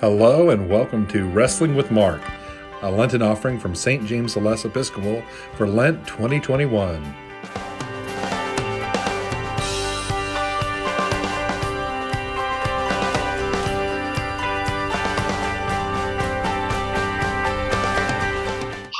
Hello 0.00 0.50
and 0.50 0.68
welcome 0.68 1.06
to 1.06 1.24
Wrestling 1.28 1.76
with 1.76 1.92
Mark, 1.92 2.20
a 2.82 2.90
Lenten 2.90 3.22
offering 3.22 3.60
from 3.60 3.76
St. 3.76 4.04
James 4.04 4.34
the 4.34 4.40
Less 4.40 4.64
Episcopal 4.64 5.22
for 5.54 5.68
Lent 5.68 6.04
2021. 6.08 7.00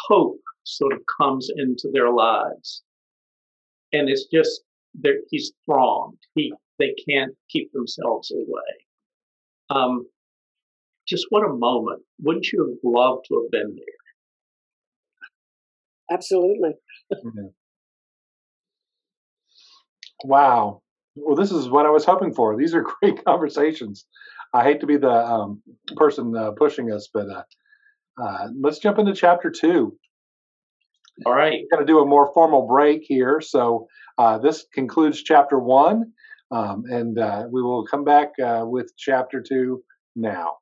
Hope 0.06 0.38
sort 0.62 0.92
of 0.92 1.00
comes 1.20 1.50
into 1.56 1.90
their 1.92 2.12
lives. 2.12 2.84
And 3.92 4.08
it's 4.08 4.26
just, 4.32 4.62
he's 5.28 5.52
thronged. 5.66 6.18
He, 6.36 6.54
they 6.78 6.94
can't 7.08 7.34
keep 7.50 7.72
themselves 7.72 8.30
away. 8.30 8.86
Um, 9.70 10.06
just 11.06 11.26
what 11.30 11.44
a 11.44 11.52
moment. 11.52 12.02
Wouldn't 12.22 12.46
you 12.52 12.60
have 12.60 12.78
loved 12.82 13.26
to 13.28 13.42
have 13.42 13.50
been 13.50 13.76
there? 13.76 13.94
Absolutely. 16.10 16.70
Wow. 20.24 20.82
Well, 21.16 21.36
this 21.36 21.52
is 21.52 21.68
what 21.68 21.86
I 21.86 21.90
was 21.90 22.04
hoping 22.04 22.34
for. 22.34 22.56
These 22.56 22.74
are 22.74 22.84
great 23.00 23.24
conversations. 23.24 24.06
I 24.52 24.62
hate 24.62 24.80
to 24.80 24.86
be 24.86 24.96
the 24.96 25.10
um, 25.10 25.62
person 25.96 26.34
uh, 26.36 26.52
pushing 26.52 26.92
us, 26.92 27.08
but 27.12 27.28
uh, 27.28 27.42
uh, 28.22 28.48
let's 28.60 28.78
jump 28.78 28.98
into 28.98 29.14
chapter 29.14 29.50
two. 29.50 29.96
All 31.26 31.34
right. 31.34 31.60
We're 31.70 31.76
going 31.76 31.86
to 31.86 31.92
do 31.92 32.00
a 32.00 32.06
more 32.06 32.32
formal 32.32 32.66
break 32.66 33.02
here. 33.04 33.40
So 33.40 33.86
uh, 34.18 34.38
this 34.38 34.66
concludes 34.72 35.22
chapter 35.22 35.58
one, 35.58 36.12
um, 36.50 36.84
and 36.88 37.18
uh, 37.18 37.44
we 37.50 37.62
will 37.62 37.86
come 37.86 38.04
back 38.04 38.32
uh, 38.44 38.62
with 38.64 38.92
chapter 38.96 39.42
two 39.42 39.82
now. 40.16 40.54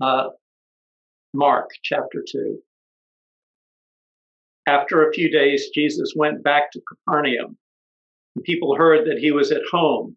Uh, 0.00 0.28
Mark 1.32 1.70
chapter 1.82 2.24
2. 2.26 2.58
After 4.66 5.08
a 5.08 5.12
few 5.12 5.30
days, 5.30 5.68
Jesus 5.74 6.14
went 6.16 6.42
back 6.42 6.72
to 6.72 6.80
Capernaum. 6.88 7.56
People 8.44 8.76
heard 8.76 9.06
that 9.06 9.18
he 9.18 9.30
was 9.30 9.52
at 9.52 9.62
home. 9.70 10.16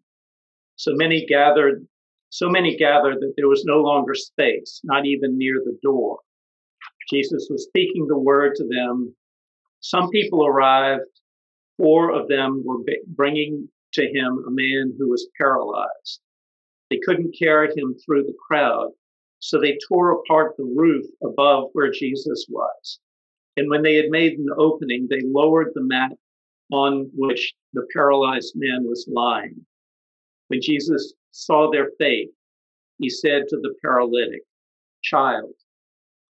So 0.76 0.92
many 0.94 1.26
gathered, 1.26 1.86
so 2.30 2.48
many 2.48 2.76
gathered 2.76 3.16
that 3.20 3.34
there 3.36 3.48
was 3.48 3.64
no 3.64 3.78
longer 3.80 4.14
space, 4.14 4.80
not 4.84 5.06
even 5.06 5.36
near 5.36 5.54
the 5.64 5.78
door. 5.82 6.20
Jesus 7.10 7.48
was 7.50 7.64
speaking 7.64 8.06
the 8.06 8.18
word 8.18 8.54
to 8.56 8.66
them. 8.66 9.14
Some 9.80 10.10
people 10.10 10.46
arrived. 10.46 11.02
Four 11.76 12.10
of 12.10 12.28
them 12.28 12.62
were 12.64 12.78
bringing 13.06 13.68
to 13.94 14.02
him 14.02 14.44
a 14.46 14.50
man 14.50 14.94
who 14.98 15.08
was 15.08 15.28
paralyzed. 15.40 16.20
They 16.90 16.98
couldn't 17.04 17.36
carry 17.38 17.68
him 17.76 17.94
through 18.04 18.24
the 18.24 18.36
crowd, 18.48 18.90
so 19.40 19.60
they 19.60 19.78
tore 19.88 20.12
apart 20.12 20.56
the 20.56 20.64
roof 20.64 21.06
above 21.22 21.70
where 21.72 21.90
Jesus 21.90 22.46
was. 22.48 23.00
And 23.56 23.70
when 23.70 23.82
they 23.82 23.94
had 23.94 24.10
made 24.10 24.38
an 24.38 24.48
opening, 24.56 25.06
they 25.08 25.20
lowered 25.22 25.72
the 25.74 25.82
mat 25.82 26.12
on 26.72 27.10
which 27.14 27.54
the 27.72 27.86
paralyzed 27.92 28.52
man 28.56 28.84
was 28.84 29.08
lying. 29.12 29.64
When 30.48 30.60
Jesus 30.62 31.14
saw 31.30 31.70
their 31.70 31.90
faith, 31.98 32.30
he 32.98 33.08
said 33.08 33.48
to 33.48 33.56
the 33.56 33.74
paralytic, 33.82 34.42
Child, 35.02 35.52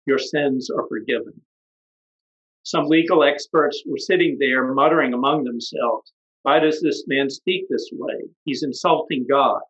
your 0.05 0.19
sins 0.19 0.69
are 0.69 0.88
forgiven. 0.88 1.41
Some 2.63 2.85
legal 2.85 3.23
experts 3.23 3.81
were 3.85 3.97
sitting 3.97 4.38
there 4.39 4.73
muttering 4.73 5.13
among 5.13 5.44
themselves, 5.44 6.11
Why 6.44 6.59
does 6.59 6.81
this 6.81 7.05
man 7.08 7.30
speak 7.30 7.66
this 7.69 7.89
way? 7.94 8.30
He's 8.44 8.63
insulting 8.63 9.25
God. 9.30 9.61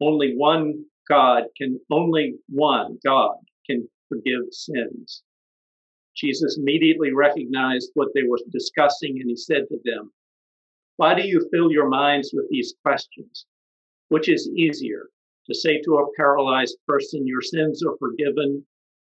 Only 0.00 0.34
one 0.34 0.84
God 1.08 1.44
can, 1.56 1.80
only 1.90 2.34
one 2.48 2.98
God 3.04 3.36
can 3.68 3.88
forgive 4.08 4.42
sins. 4.50 5.22
Jesus 6.16 6.58
immediately 6.58 7.12
recognized 7.12 7.90
what 7.94 8.08
they 8.14 8.24
were 8.24 8.38
discussing 8.50 9.20
and 9.20 9.30
he 9.30 9.36
said 9.36 9.68
to 9.68 9.78
them, 9.84 10.12
Why 10.96 11.14
do 11.14 11.26
you 11.26 11.48
fill 11.52 11.70
your 11.70 11.88
minds 11.88 12.30
with 12.32 12.48
these 12.50 12.74
questions? 12.82 13.46
Which 14.08 14.28
is 14.28 14.50
easier, 14.56 15.08
to 15.46 15.54
say 15.54 15.80
to 15.82 15.98
a 15.98 16.12
paralyzed 16.16 16.76
person, 16.86 17.26
Your 17.26 17.42
sins 17.42 17.82
are 17.84 17.96
forgiven, 17.98 18.66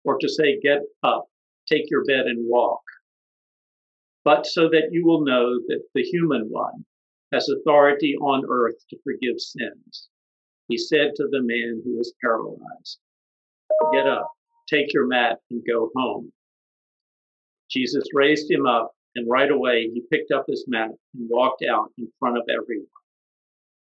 or 0.05 0.19
to 0.19 0.29
say, 0.29 0.61
Get 0.61 0.83
up, 1.03 1.27
take 1.67 1.91
your 1.91 2.05
bed 2.05 2.27
and 2.27 2.47
walk? 2.49 2.83
But 4.25 4.47
so 4.47 4.69
that 4.69 4.93
you 4.93 5.07
will 5.07 5.25
know 5.25 5.59
that 5.69 5.83
the 5.95 6.03
human 6.03 6.51
one 6.51 6.85
has 7.33 7.49
authority 7.49 8.17
on 8.17 8.45
earth 8.51 8.77
to 8.91 8.99
forgive 9.03 9.41
sins. 9.41 10.09
He 10.71 10.79
said 10.79 11.17
to 11.17 11.27
the 11.29 11.43
man 11.43 11.83
who 11.85 11.99
was 11.99 12.15
paralyzed, 12.23 13.01
Get 13.93 14.07
up, 14.07 14.31
take 14.69 14.93
your 14.95 15.09
mat, 15.09 15.39
and 15.51 15.63
go 15.67 15.91
home. 15.97 16.33
Jesus 17.69 18.05
raised 18.15 18.49
him 18.49 18.67
up, 18.67 18.93
and 19.17 19.29
right 19.29 19.51
away 19.51 19.91
he 19.93 20.05
picked 20.13 20.31
up 20.31 20.45
his 20.49 20.65
mat 20.69 20.91
and 21.15 21.29
walked 21.29 21.65
out 21.69 21.91
in 21.99 22.09
front 22.21 22.39
of 22.39 22.45
everyone. 22.49 22.87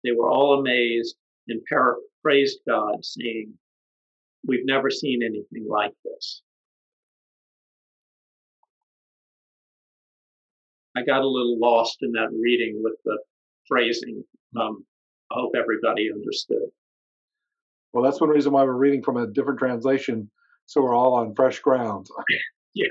They 0.03 0.13
were 0.13 0.31
all 0.31 0.59
amazed 0.59 1.16
and 1.47 1.61
par- 1.72 1.97
praised 2.23 2.59
God, 2.67 3.05
saying, 3.05 3.53
We've 4.45 4.66
never 4.66 4.90
seen 4.90 5.22
anything 5.22 5.67
like 5.69 5.94
this. 6.03 6.41
I 10.97 11.03
got 11.03 11.22
a 11.22 11.28
little 11.28 11.59
lost 11.59 11.97
in 12.01 12.13
that 12.13 12.29
reading 12.31 12.81
with 12.84 12.95
the 13.05 13.19
phrasing. 13.67 14.23
Um, 14.59 14.85
I 15.31 15.35
hope 15.35 15.53
everybody 15.57 16.09
understood. 16.13 16.69
Well, 17.91 18.03
that's 18.03 18.19
one 18.19 18.29
reason 18.29 18.51
why 18.51 18.63
we're 18.63 18.73
reading 18.73 19.03
from 19.03 19.17
a 19.17 19.28
different 19.28 19.59
translation, 19.59 20.29
so 20.66 20.81
we're 20.81 20.95
all 20.95 21.13
on 21.16 21.35
fresh 21.35 21.59
ground. 21.59 22.07
Yeah. 22.75 22.88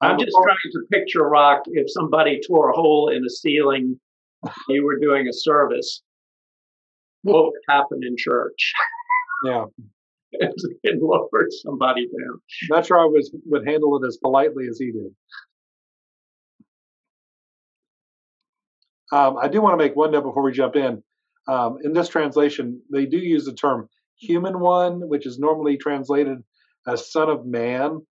I'm 0.00 0.18
just 0.18 0.36
trying 0.42 0.56
to 0.72 0.80
picture, 0.90 1.22
Rock, 1.28 1.62
if 1.66 1.86
somebody 1.88 2.40
tore 2.44 2.70
a 2.70 2.72
hole 2.72 3.10
in 3.14 3.22
the 3.22 3.30
ceiling, 3.30 4.00
you 4.68 4.84
were 4.84 4.98
doing 4.98 5.28
a 5.28 5.32
service, 5.32 6.02
what 7.22 7.44
would 7.44 7.60
happen 7.68 8.00
in 8.02 8.16
church? 8.16 8.72
Yeah, 9.44 9.66
and 10.42 11.00
lowered 11.00 11.52
somebody 11.62 12.06
down. 12.06 12.40
not 12.70 12.84
sure 12.84 12.98
I 12.98 13.04
was 13.04 13.30
would 13.46 13.64
handle 13.68 14.02
it 14.02 14.04
as 14.04 14.16
politely 14.16 14.66
as 14.68 14.76
he 14.76 14.90
did. 14.90 15.14
Um, 19.12 19.36
I 19.38 19.48
do 19.48 19.60
want 19.60 19.78
to 19.78 19.84
make 19.84 19.96
one 19.96 20.12
note 20.12 20.24
before 20.24 20.42
we 20.42 20.52
jump 20.52 20.76
in. 20.76 21.02
Um, 21.48 21.78
in 21.82 21.92
this 21.92 22.08
translation, 22.08 22.82
they 22.92 23.06
do 23.06 23.16
use 23.18 23.44
the 23.44 23.54
term 23.54 23.88
"human 24.18 24.60
one," 24.60 25.08
which 25.08 25.26
is 25.26 25.38
normally 25.38 25.78
translated 25.78 26.38
as 26.86 27.10
"son 27.10 27.30
of 27.30 27.46
man." 27.46 28.06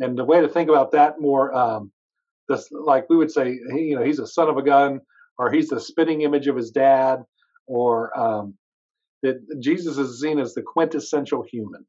And 0.00 0.16
the 0.16 0.24
way 0.24 0.40
to 0.40 0.48
think 0.48 0.70
about 0.70 0.92
that 0.92 1.20
more, 1.20 1.52
um, 1.54 1.92
this 2.48 2.68
like 2.70 3.10
we 3.10 3.16
would 3.16 3.30
say, 3.30 3.58
he, 3.74 3.80
you 3.80 3.96
know, 3.96 4.04
he's 4.04 4.20
a 4.20 4.26
son 4.26 4.48
of 4.48 4.56
a 4.56 4.62
gun, 4.62 5.00
or 5.38 5.50
he's 5.50 5.68
the 5.68 5.80
spitting 5.80 6.22
image 6.22 6.46
of 6.46 6.56
his 6.56 6.70
dad, 6.70 7.24
or 7.66 8.18
um, 8.18 8.54
that 9.22 9.36
Jesus 9.60 9.98
is 9.98 10.20
seen 10.20 10.38
as 10.38 10.54
the 10.54 10.62
quintessential 10.62 11.42
human, 11.42 11.84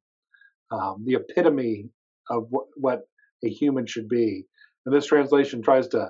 um, 0.72 1.03
the 1.06 1.16
epitome 1.16 1.90
of 2.29 2.47
what, 2.50 2.66
what 2.75 3.01
a 3.44 3.50
human 3.50 3.85
should 3.85 4.09
be. 4.09 4.46
And 4.85 4.96
this 4.96 5.06
translation 5.06 5.61
tries 5.61 5.88
to 5.90 6.09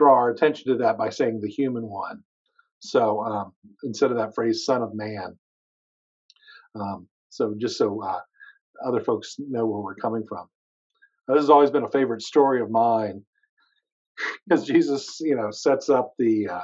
draw 0.00 0.14
our 0.14 0.30
attention 0.30 0.72
to 0.72 0.78
that 0.78 0.96
by 0.96 1.10
saying 1.10 1.40
the 1.40 1.48
human 1.48 1.86
one. 1.86 2.22
So 2.78 3.20
um, 3.22 3.52
instead 3.84 4.10
of 4.10 4.16
that 4.16 4.34
phrase, 4.34 4.64
son 4.64 4.82
of 4.82 4.94
man. 4.94 5.36
Um, 6.74 7.06
so 7.28 7.54
just 7.58 7.76
so 7.76 8.02
uh, 8.02 8.20
other 8.82 9.00
folks 9.00 9.36
know 9.38 9.66
where 9.66 9.82
we're 9.82 9.94
coming 9.94 10.24
from. 10.26 10.48
Now, 11.28 11.34
this 11.34 11.42
has 11.42 11.50
always 11.50 11.70
been 11.70 11.84
a 11.84 11.90
favorite 11.90 12.22
story 12.22 12.62
of 12.62 12.70
mine 12.70 13.22
because 14.48 14.66
Jesus, 14.66 15.18
you 15.20 15.36
know, 15.36 15.50
sets 15.50 15.90
up 15.90 16.14
the 16.18 16.48
uh, 16.48 16.62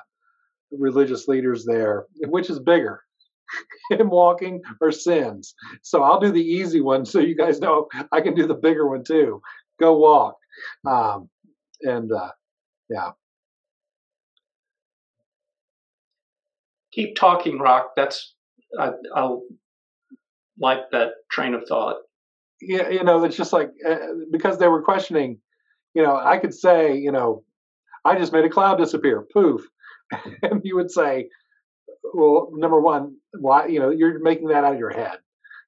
religious 0.70 1.28
leaders 1.28 1.66
there, 1.66 2.06
which 2.28 2.48
is 2.48 2.58
bigger, 2.58 3.02
him 3.90 4.08
walking 4.08 4.62
or 4.80 4.92
sins. 4.92 5.54
So 5.82 6.02
I'll 6.02 6.20
do 6.20 6.32
the 6.32 6.42
easy 6.42 6.80
one 6.80 7.04
so 7.04 7.18
you 7.18 7.36
guys 7.36 7.60
know 7.60 7.88
I 8.12 8.22
can 8.22 8.34
do 8.34 8.46
the 8.46 8.54
bigger 8.54 8.88
one 8.88 9.04
too. 9.04 9.42
Go 9.78 9.98
walk. 9.98 10.36
Um, 10.86 11.28
and 11.82 12.10
uh, 12.10 12.30
yeah, 12.88 13.10
Keep 16.96 17.14
talking, 17.16 17.58
Rock. 17.58 17.92
That's 17.96 18.34
I, 18.80 18.90
I'll 19.14 19.42
like 20.58 20.90
that 20.92 21.10
train 21.30 21.54
of 21.54 21.68
thought. 21.68 21.96
yeah, 22.60 22.88
you 22.88 23.04
know, 23.04 23.22
it's 23.24 23.36
just 23.36 23.52
like 23.52 23.70
uh, 23.88 23.96
because 24.32 24.58
they 24.58 24.68
were 24.68 24.82
questioning, 24.82 25.38
you 25.94 26.02
know, 26.02 26.16
I 26.16 26.38
could 26.38 26.54
say, 26.54 26.96
you 26.96 27.12
know, 27.12 27.44
I 28.04 28.18
just 28.18 28.32
made 28.32 28.44
a 28.44 28.50
cloud 28.50 28.76
disappear, 28.76 29.26
poof, 29.32 29.62
and 30.42 30.62
you 30.64 30.76
would 30.76 30.90
say, 30.90 31.28
well, 32.14 32.50
number 32.54 32.80
one, 32.80 33.16
why, 33.38 33.66
you 33.66 33.78
know, 33.78 33.90
you're 33.90 34.18
making 34.20 34.48
that 34.48 34.64
out 34.64 34.74
of 34.74 34.78
your 34.78 34.90
head. 34.90 35.18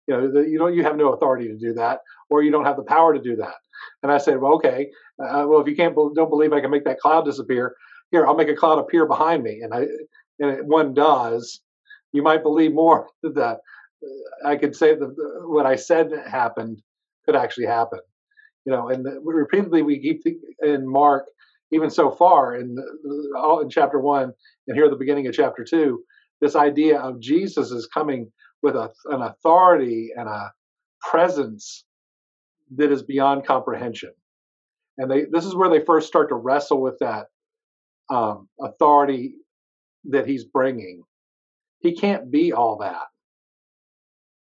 You 0.06 0.14
know, 0.14 0.32
the, 0.32 0.48
you 0.48 0.58
don't, 0.58 0.75
you 0.75 0.82
have 0.84 0.96
no 0.96 1.12
authority 1.12 1.48
to 1.48 1.58
do 1.58 1.75
that, 1.75 2.00
or 2.30 2.42
you 2.42 2.50
don't 2.50 2.64
have 2.64 2.76
the 2.76 2.84
power 2.84 3.12
to 3.12 3.20
do 3.20 3.36
that. 3.36 3.54
And 4.02 4.10
I 4.10 4.19
said, 4.19 4.40
well, 4.40 4.54
okay, 4.54 4.88
uh, 5.22 5.44
well, 5.46 5.60
if 5.60 5.69
you 5.69 5.76
can't, 5.76 5.94
don't 5.94 6.30
believe 6.30 6.54
I 6.54 6.60
can 6.60 6.70
make 6.70 6.84
that 6.84 7.00
cloud 7.00 7.26
disappear, 7.26 7.75
here, 8.10 8.26
I'll 8.26 8.36
make 8.36 8.48
a 8.48 8.56
cloud 8.56 8.78
appear 8.78 9.06
behind 9.06 9.42
me. 9.42 9.60
And 9.62 9.75
I, 9.75 9.86
and 10.38 10.69
one 10.69 10.94
does, 10.94 11.61
you 12.12 12.23
might 12.23 12.43
believe 12.43 12.73
more 12.73 13.08
that 13.23 13.58
uh, 14.05 14.49
I 14.49 14.56
could 14.56 14.75
say 14.75 14.94
that 14.94 15.05
uh, 15.05 15.46
what 15.49 15.67
I 15.67 15.76
said 15.76 16.11
happened 16.26 16.82
could 17.26 17.37
actually 17.37 17.67
happen. 17.67 18.00
You 18.64 18.73
know, 18.73 18.88
and 18.88 19.06
uh, 19.06 19.20
repeatedly 19.23 19.82
we 19.82 20.00
keep 20.00 20.23
in 20.62 20.90
Mark, 20.90 21.26
even 21.73 21.90
so 21.90 22.11
far 22.11 22.56
in 22.56 22.76
in 23.62 23.69
chapter 23.70 23.99
one 23.99 24.32
and 24.67 24.76
here 24.76 24.87
at 24.87 24.90
the 24.90 24.96
beginning 24.96 25.26
of 25.26 25.35
chapter 25.35 25.64
two, 25.64 26.02
this 26.40 26.56
idea 26.56 26.99
of 26.99 27.20
Jesus 27.20 27.70
is 27.70 27.87
coming 27.87 28.31
with 28.62 28.75
a, 28.75 28.90
an 29.06 29.23
authority 29.23 30.11
and 30.17 30.29
a 30.29 30.52
presence 31.00 31.85
that 32.76 32.90
is 32.90 33.02
beyond 33.02 33.46
comprehension. 33.46 34.11
And 34.99 35.11
they 35.11 35.26
this 35.31 35.44
is 35.44 35.55
where 35.55 35.70
they 35.70 35.85
first 35.85 36.08
start 36.08 36.29
to 36.31 36.35
wrestle 36.35 36.81
with 36.81 36.99
that 37.00 37.26
um, 38.11 38.49
authority 38.61 39.35
that 40.04 40.26
he's 40.26 40.44
bringing. 40.44 41.02
He 41.80 41.94
can't 41.94 42.30
be 42.30 42.52
all 42.52 42.78
that. 42.78 43.06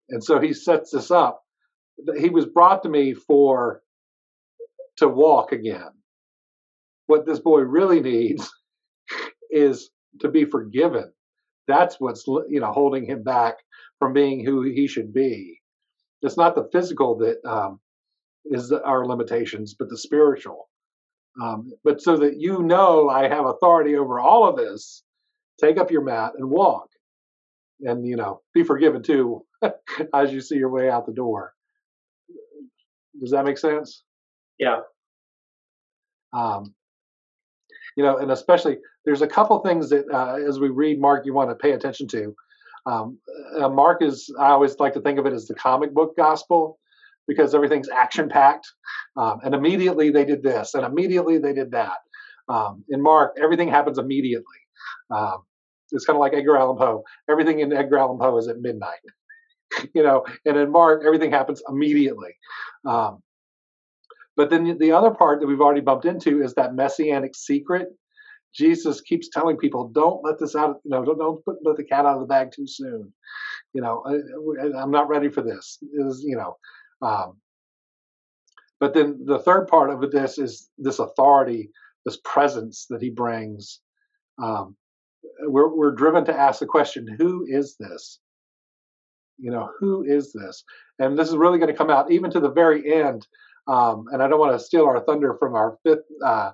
And 0.09 0.23
so 0.23 0.39
he 0.39 0.53
sets 0.53 0.91
this 0.91 1.11
up. 1.11 1.41
He 2.17 2.29
was 2.29 2.45
brought 2.45 2.83
to 2.83 2.89
me 2.89 3.13
for 3.13 3.81
to 4.97 5.07
walk 5.07 5.51
again. 5.51 5.89
What 7.07 7.25
this 7.25 7.39
boy 7.39 7.61
really 7.61 8.01
needs 8.01 8.49
is 9.49 9.89
to 10.21 10.29
be 10.29 10.45
forgiven. 10.45 11.11
That's 11.67 11.99
what's 11.99 12.25
you 12.27 12.59
know 12.59 12.71
holding 12.71 13.05
him 13.05 13.23
back 13.23 13.55
from 13.99 14.13
being 14.13 14.43
who 14.43 14.63
he 14.63 14.87
should 14.87 15.13
be. 15.13 15.59
It's 16.21 16.37
not 16.37 16.55
the 16.55 16.67
physical 16.71 17.17
that 17.19 17.45
um, 17.45 17.79
is 18.45 18.71
our 18.71 19.05
limitations, 19.05 19.75
but 19.77 19.89
the 19.89 19.97
spiritual. 19.97 20.69
Um, 21.41 21.71
but 21.83 22.01
so 22.01 22.17
that 22.17 22.37
you 22.37 22.63
know 22.63 23.09
I 23.09 23.27
have 23.27 23.45
authority 23.45 23.95
over 23.95 24.19
all 24.19 24.47
of 24.47 24.57
this, 24.57 25.03
take 25.59 25.77
up 25.77 25.91
your 25.91 26.03
mat 26.03 26.33
and 26.37 26.49
walk. 26.49 26.89
And, 27.81 28.05
you 28.05 28.17
know, 28.17 28.41
be 28.53 28.63
forgiven 28.63 29.01
too 29.01 29.45
as 30.13 30.33
you 30.33 30.41
see 30.41 30.55
your 30.55 30.69
way 30.69 30.89
out 30.89 31.05
the 31.05 31.13
door. 31.13 31.53
Does 33.19 33.31
that 33.31 33.45
make 33.45 33.57
sense? 33.57 34.03
Yeah. 34.57 34.81
Um, 36.33 36.73
you 37.95 38.03
know, 38.03 38.17
and 38.17 38.31
especially 38.31 38.77
there's 39.05 39.21
a 39.21 39.27
couple 39.27 39.57
things 39.59 39.89
that 39.89 40.05
uh, 40.13 40.35
as 40.47 40.59
we 40.59 40.69
read 40.69 40.99
Mark, 40.99 41.25
you 41.25 41.33
want 41.33 41.49
to 41.49 41.55
pay 41.55 41.71
attention 41.71 42.07
to. 42.09 42.35
Um, 42.85 43.19
uh, 43.59 43.69
Mark 43.69 44.01
is, 44.01 44.33
I 44.39 44.49
always 44.49 44.77
like 44.79 44.93
to 44.93 45.01
think 45.01 45.19
of 45.19 45.25
it 45.25 45.33
as 45.33 45.47
the 45.47 45.55
comic 45.55 45.93
book 45.93 46.15
gospel 46.17 46.79
because 47.27 47.53
everything's 47.53 47.89
action 47.89 48.29
packed. 48.29 48.67
Um, 49.17 49.39
and 49.43 49.53
immediately 49.53 50.09
they 50.11 50.25
did 50.25 50.43
this, 50.43 50.73
and 50.73 50.85
immediately 50.85 51.37
they 51.37 51.53
did 51.53 51.71
that. 51.71 51.97
Um, 52.47 52.83
in 52.89 53.01
Mark, 53.01 53.37
everything 53.41 53.69
happens 53.69 53.99
immediately. 53.99 54.45
Um, 55.11 55.43
it's 55.91 56.05
kind 56.05 56.15
of 56.15 56.21
like 56.21 56.33
Edgar 56.33 56.57
Allan 56.57 56.77
Poe. 56.77 57.03
Everything 57.29 57.59
in 57.59 57.73
Edgar 57.73 57.99
Allan 57.99 58.19
Poe 58.19 58.37
is 58.37 58.47
at 58.47 58.59
midnight, 58.59 58.99
you 59.93 60.03
know. 60.03 60.25
And 60.45 60.57
in 60.57 60.71
Mark, 60.71 61.03
everything 61.05 61.31
happens 61.31 61.61
immediately. 61.67 62.31
Um, 62.85 63.21
but 64.35 64.49
then 64.49 64.77
the 64.77 64.93
other 64.93 65.11
part 65.11 65.41
that 65.41 65.47
we've 65.47 65.61
already 65.61 65.81
bumped 65.81 66.05
into 66.05 66.41
is 66.41 66.53
that 66.53 66.73
messianic 66.73 67.35
secret. 67.35 67.87
Jesus 68.53 69.01
keeps 69.01 69.29
telling 69.29 69.57
people, 69.57 69.89
"Don't 69.89 70.23
let 70.23 70.39
this 70.39 70.55
out. 70.55 70.79
You 70.83 70.91
know, 70.91 71.05
don't, 71.05 71.19
don't 71.19 71.45
put, 71.45 71.57
let 71.63 71.77
the 71.77 71.83
cat 71.83 72.05
out 72.05 72.15
of 72.15 72.21
the 72.21 72.25
bag 72.25 72.51
too 72.55 72.65
soon. 72.65 73.13
You 73.73 73.81
know, 73.81 74.03
I, 74.05 74.81
am 74.81 74.91
not 74.91 75.09
ready 75.09 75.29
for 75.29 75.41
this. 75.41 75.77
Is 75.93 76.23
you 76.25 76.37
know, 76.37 76.57
um, 77.01 77.37
but 78.79 78.93
then 78.93 79.25
the 79.25 79.39
third 79.39 79.67
part 79.67 79.89
of 79.89 80.09
this 80.11 80.37
is 80.37 80.69
this 80.77 80.99
authority, 80.99 81.71
this 82.05 82.17
presence 82.23 82.87
that 82.89 83.01
he 83.01 83.09
brings. 83.09 83.81
Um, 84.41 84.75
we're, 85.43 85.73
we're 85.73 85.95
driven 85.95 86.25
to 86.25 86.37
ask 86.37 86.59
the 86.59 86.65
question, 86.65 87.07
who 87.17 87.45
is 87.47 87.75
this? 87.79 88.19
You 89.37 89.51
know, 89.51 89.69
who 89.79 90.03
is 90.03 90.33
this? 90.33 90.63
And 90.99 91.17
this 91.17 91.29
is 91.29 91.37
really 91.37 91.59
going 91.59 91.71
to 91.71 91.77
come 91.77 91.89
out 91.89 92.11
even 92.11 92.31
to 92.31 92.39
the 92.39 92.51
very 92.51 92.93
end. 92.93 93.25
Um, 93.67 94.05
and 94.11 94.21
I 94.21 94.27
don't 94.27 94.39
want 94.39 94.57
to 94.57 94.63
steal 94.63 94.85
our 94.85 94.99
thunder 95.01 95.35
from 95.39 95.55
our 95.55 95.77
fifth 95.83 96.05
uh, 96.25 96.51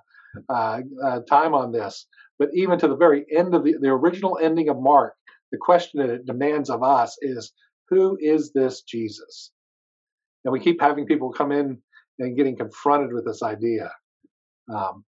uh, 0.50 0.82
uh, 1.04 1.20
time 1.22 1.54
on 1.54 1.72
this, 1.72 2.08
but 2.38 2.50
even 2.54 2.78
to 2.80 2.88
the 2.88 2.98
very 2.98 3.26
end 3.36 3.56
of 3.56 3.64
the, 3.64 3.76
the 3.80 3.90
original 3.90 4.38
ending 4.42 4.70
of 4.70 4.78
Mark, 4.78 5.16
the 5.52 5.58
question 5.58 6.02
that 6.02 6.10
it 6.10 6.26
demands 6.26 6.70
of 6.70 6.84
us 6.84 7.18
is, 7.22 7.54
who 7.90 8.18
is 8.20 8.52
this 8.52 8.82
Jesus? 8.82 9.52
and 10.46 10.52
we 10.52 10.60
keep 10.60 10.80
having 10.80 11.06
people 11.06 11.32
come 11.32 11.52
in 11.52 11.80
and 12.20 12.38
getting 12.38 12.56
confronted 12.56 13.12
with 13.12 13.26
this 13.26 13.44
idea. 13.44 13.92
Um, 14.74 15.04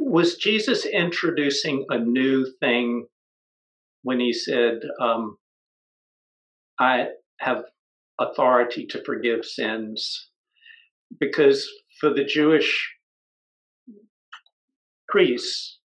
was 0.00 0.36
Jesus 0.36 0.86
introducing 0.86 1.84
a 1.90 1.98
new 1.98 2.46
thing 2.58 3.06
when 4.02 4.18
he 4.18 4.32
said, 4.32 4.80
um, 5.00 5.36
I 6.80 7.08
have 7.40 7.64
authority 8.18 8.86
to 8.86 9.04
forgive 9.04 9.44
sins? 9.44 10.28
Because 11.20 11.68
for 12.00 12.12
the 12.12 12.24
Jewish 12.24 12.90
priests, 15.08 15.78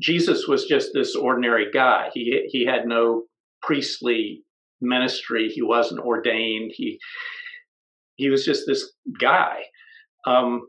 Jesus 0.00 0.48
was 0.48 0.66
just 0.66 0.90
this 0.92 1.14
ordinary 1.14 1.70
guy. 1.72 2.10
He, 2.12 2.48
he 2.50 2.66
had 2.66 2.86
no 2.86 3.22
priestly 3.62 4.42
ministry. 4.80 5.48
He 5.48 5.62
wasn't 5.62 6.00
ordained. 6.00 6.72
He 6.74 6.98
he 8.16 8.30
was 8.30 8.44
just 8.44 8.64
this 8.66 8.92
guy. 9.20 9.64
Um, 10.26 10.68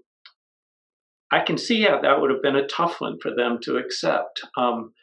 I 1.31 1.41
can 1.41 1.57
see 1.57 1.81
how 1.81 2.01
that 2.01 2.21
would 2.21 2.29
have 2.29 2.41
been 2.41 2.55
a 2.55 2.67
tough 2.67 3.01
one 3.01 3.17
for 3.19 3.33
them 3.35 3.59
to 3.63 3.77
accept. 3.77 4.41
Um, 4.57 4.93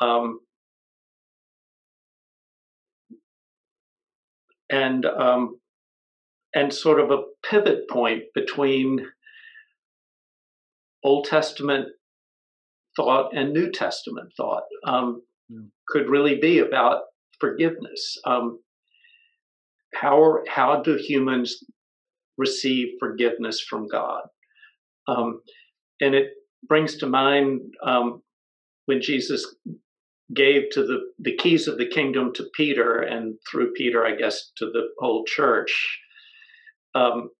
um, 0.00 0.40
and 4.70 5.04
um, 5.06 5.58
and 6.54 6.72
sort 6.72 7.00
of 7.00 7.10
a 7.10 7.22
pivot 7.48 7.88
point 7.88 8.24
between 8.34 9.06
Old 11.04 11.24
Testament 11.24 11.88
thought 12.96 13.34
and 13.34 13.52
New 13.52 13.70
Testament 13.70 14.30
thought 14.36 14.64
um, 14.84 15.22
could 15.88 16.08
really 16.08 16.38
be 16.40 16.58
about 16.58 17.02
forgiveness. 17.40 18.18
Um, 18.24 18.60
how 19.94 20.38
how 20.48 20.82
do 20.82 20.96
humans 20.96 21.62
receive 22.36 22.88
forgiveness 23.00 23.60
from 23.60 23.88
God? 23.88 24.22
Um, 25.08 25.40
and 26.00 26.14
it 26.14 26.28
brings 26.68 26.96
to 26.98 27.06
mind 27.06 27.60
um, 27.82 28.22
when 28.86 29.00
Jesus 29.00 29.44
gave 30.34 30.70
to 30.72 30.84
the 30.84 30.98
the 31.18 31.36
keys 31.36 31.66
of 31.66 31.78
the 31.78 31.88
kingdom 31.88 32.32
to 32.34 32.44
Peter, 32.54 33.00
and 33.00 33.34
through 33.50 33.72
Peter, 33.72 34.04
I 34.06 34.14
guess, 34.14 34.52
to 34.58 34.66
the 34.66 34.88
whole 34.98 35.24
church. 35.24 35.98
Um, 36.94 37.30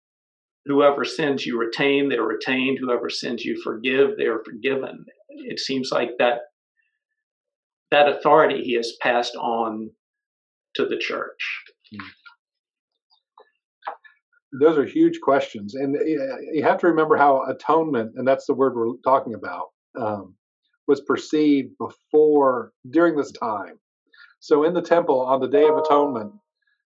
whoever 0.66 1.04
sins 1.04 1.46
you 1.46 1.58
retain, 1.58 2.08
they're 2.08 2.22
retained. 2.22 2.78
Whoever 2.80 3.08
sins 3.10 3.44
you 3.44 3.60
forgive, 3.62 4.16
they 4.16 4.26
are 4.26 4.42
forgiven. 4.44 5.04
It 5.28 5.60
seems 5.60 5.90
like 5.92 6.10
that 6.18 6.40
that 7.90 8.08
authority 8.08 8.62
he 8.62 8.74
has 8.74 8.92
passed 9.00 9.34
on 9.36 9.90
to 10.74 10.86
the 10.86 10.96
church? 10.96 11.62
Those 14.52 14.78
are 14.78 14.84
huge 14.84 15.20
questions. 15.20 15.74
And 15.74 15.96
you 16.52 16.62
have 16.62 16.78
to 16.78 16.86
remember 16.86 17.16
how 17.16 17.42
atonement, 17.48 18.12
and 18.16 18.26
that's 18.26 18.46
the 18.46 18.54
word 18.54 18.74
we're 18.74 18.96
talking 19.04 19.34
about, 19.34 19.66
um, 19.98 20.34
was 20.86 21.02
perceived 21.02 21.76
before, 21.78 22.72
during 22.90 23.16
this 23.16 23.32
time. 23.32 23.78
So 24.40 24.64
in 24.64 24.72
the 24.72 24.82
temple 24.82 25.20
on 25.20 25.40
the 25.40 25.48
Day 25.48 25.66
of 25.66 25.76
Atonement, 25.76 26.32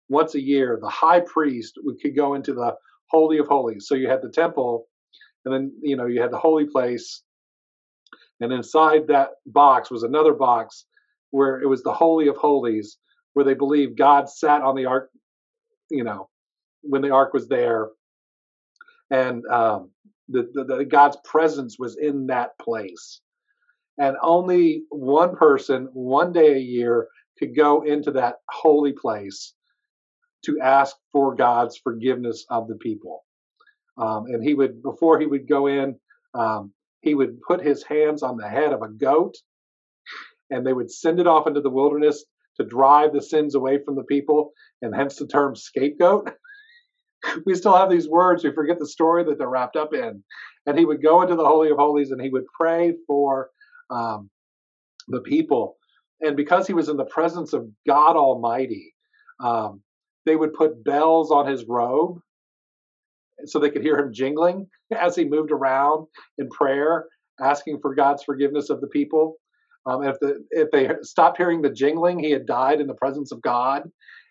once 0.08 0.34
a 0.34 0.40
year, 0.40 0.78
the 0.80 0.88
high 0.88 1.20
priest 1.20 1.78
could 2.00 2.16
go 2.16 2.34
into 2.34 2.52
the 2.52 2.74
Holy 3.10 3.38
of 3.38 3.46
Holies. 3.46 3.86
So 3.86 3.94
you 3.94 4.08
had 4.08 4.22
the 4.22 4.30
temple, 4.30 4.88
and 5.44 5.54
then, 5.54 5.72
you 5.82 5.96
know, 5.96 6.06
you 6.06 6.20
had 6.20 6.32
the 6.32 6.38
holy 6.38 6.66
place, 6.66 7.22
and 8.40 8.52
inside 8.52 9.06
that 9.08 9.28
box 9.46 9.90
was 9.90 10.02
another 10.02 10.34
box 10.34 10.86
where 11.30 11.60
it 11.60 11.68
was 11.68 11.82
the 11.82 11.92
Holy 11.92 12.26
of 12.28 12.36
Holies, 12.36 12.98
where 13.34 13.44
they 13.44 13.54
believe 13.54 13.96
God 13.96 14.28
sat 14.28 14.62
on 14.62 14.74
the 14.74 14.86
ark, 14.86 15.10
you 15.90 16.04
know, 16.04 16.28
when 16.82 17.02
the 17.02 17.10
ark 17.10 17.32
was 17.32 17.48
there, 17.48 17.88
and 19.10 19.44
um, 19.46 19.90
the, 20.28 20.50
the, 20.52 20.64
the 20.64 20.84
God's 20.84 21.16
presence 21.24 21.78
was 21.78 21.96
in 21.96 22.26
that 22.26 22.58
place, 22.58 23.20
and 23.98 24.16
only 24.22 24.84
one 24.90 25.36
person, 25.36 25.88
one 25.92 26.32
day 26.32 26.54
a 26.54 26.58
year, 26.58 27.08
could 27.38 27.56
go 27.56 27.82
into 27.82 28.12
that 28.12 28.36
holy 28.48 28.92
place 28.92 29.54
to 30.44 30.60
ask 30.60 30.96
for 31.12 31.34
God's 31.34 31.76
forgiveness 31.76 32.44
of 32.50 32.68
the 32.68 32.76
people. 32.76 33.24
Um, 33.96 34.26
and 34.26 34.42
he 34.42 34.54
would, 34.54 34.82
before 34.82 35.20
he 35.20 35.26
would 35.26 35.48
go 35.48 35.66
in, 35.66 35.98
um, 36.34 36.72
he 37.00 37.14
would 37.14 37.40
put 37.42 37.62
his 37.62 37.82
hands 37.82 38.22
on 38.22 38.36
the 38.36 38.48
head 38.48 38.72
of 38.72 38.82
a 38.82 38.88
goat 38.88 39.36
and 40.52 40.66
they 40.66 40.72
would 40.72 40.90
send 40.90 41.18
it 41.18 41.26
off 41.26 41.46
into 41.46 41.60
the 41.60 41.70
wilderness 41.70 42.24
to 42.58 42.64
drive 42.64 43.12
the 43.12 43.22
sins 43.22 43.54
away 43.54 43.78
from 43.82 43.96
the 43.96 44.04
people, 44.04 44.52
and 44.82 44.94
hence 44.94 45.16
the 45.16 45.26
term 45.26 45.56
scapegoat. 45.56 46.30
we 47.46 47.54
still 47.54 47.76
have 47.76 47.90
these 47.90 48.08
words, 48.08 48.44
we 48.44 48.52
forget 48.52 48.78
the 48.78 48.86
story 48.86 49.24
that 49.24 49.38
they're 49.38 49.48
wrapped 49.48 49.76
up 49.76 49.94
in. 49.94 50.22
And 50.66 50.78
he 50.78 50.84
would 50.84 51.02
go 51.02 51.22
into 51.22 51.34
the 51.34 51.44
Holy 51.44 51.70
of 51.70 51.78
Holies 51.78 52.10
and 52.10 52.20
he 52.20 52.28
would 52.28 52.44
pray 52.58 52.94
for 53.06 53.50
um, 53.90 54.30
the 55.08 55.20
people. 55.20 55.76
And 56.20 56.36
because 56.36 56.66
he 56.66 56.72
was 56.72 56.88
in 56.88 56.96
the 56.96 57.04
presence 57.04 57.52
of 57.52 57.68
God 57.86 58.16
Almighty, 58.16 58.94
um, 59.40 59.82
they 60.24 60.36
would 60.36 60.54
put 60.54 60.84
bells 60.84 61.32
on 61.32 61.46
his 61.48 61.64
robe 61.66 62.18
so 63.44 63.58
they 63.58 63.70
could 63.70 63.82
hear 63.82 63.98
him 63.98 64.12
jingling 64.12 64.68
as 64.96 65.16
he 65.16 65.24
moved 65.24 65.50
around 65.50 66.06
in 66.38 66.48
prayer, 66.48 67.06
asking 67.40 67.80
for 67.80 67.94
God's 67.94 68.22
forgiveness 68.22 68.70
of 68.70 68.80
the 68.80 68.86
people. 68.88 69.36
Um, 69.84 70.04
if 70.04 70.16
the 70.20 70.44
if 70.52 70.70
they 70.70 70.90
stopped 71.02 71.38
hearing 71.38 71.60
the 71.60 71.70
jingling, 71.70 72.20
he 72.20 72.30
had 72.30 72.46
died 72.46 72.80
in 72.80 72.86
the 72.86 72.94
presence 72.94 73.32
of 73.32 73.42
God, 73.42 73.82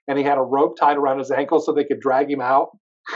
and 0.07 0.17
he 0.17 0.23
had 0.23 0.37
a 0.37 0.41
rope 0.41 0.77
tied 0.79 0.95
around 0.95 1.19
his 1.19 1.29
ankle 1.29 1.59
so 1.59 1.73
they 1.73 1.83
could 1.83 1.99
drag 1.99 2.31
him 2.31 2.39
out 2.39 2.69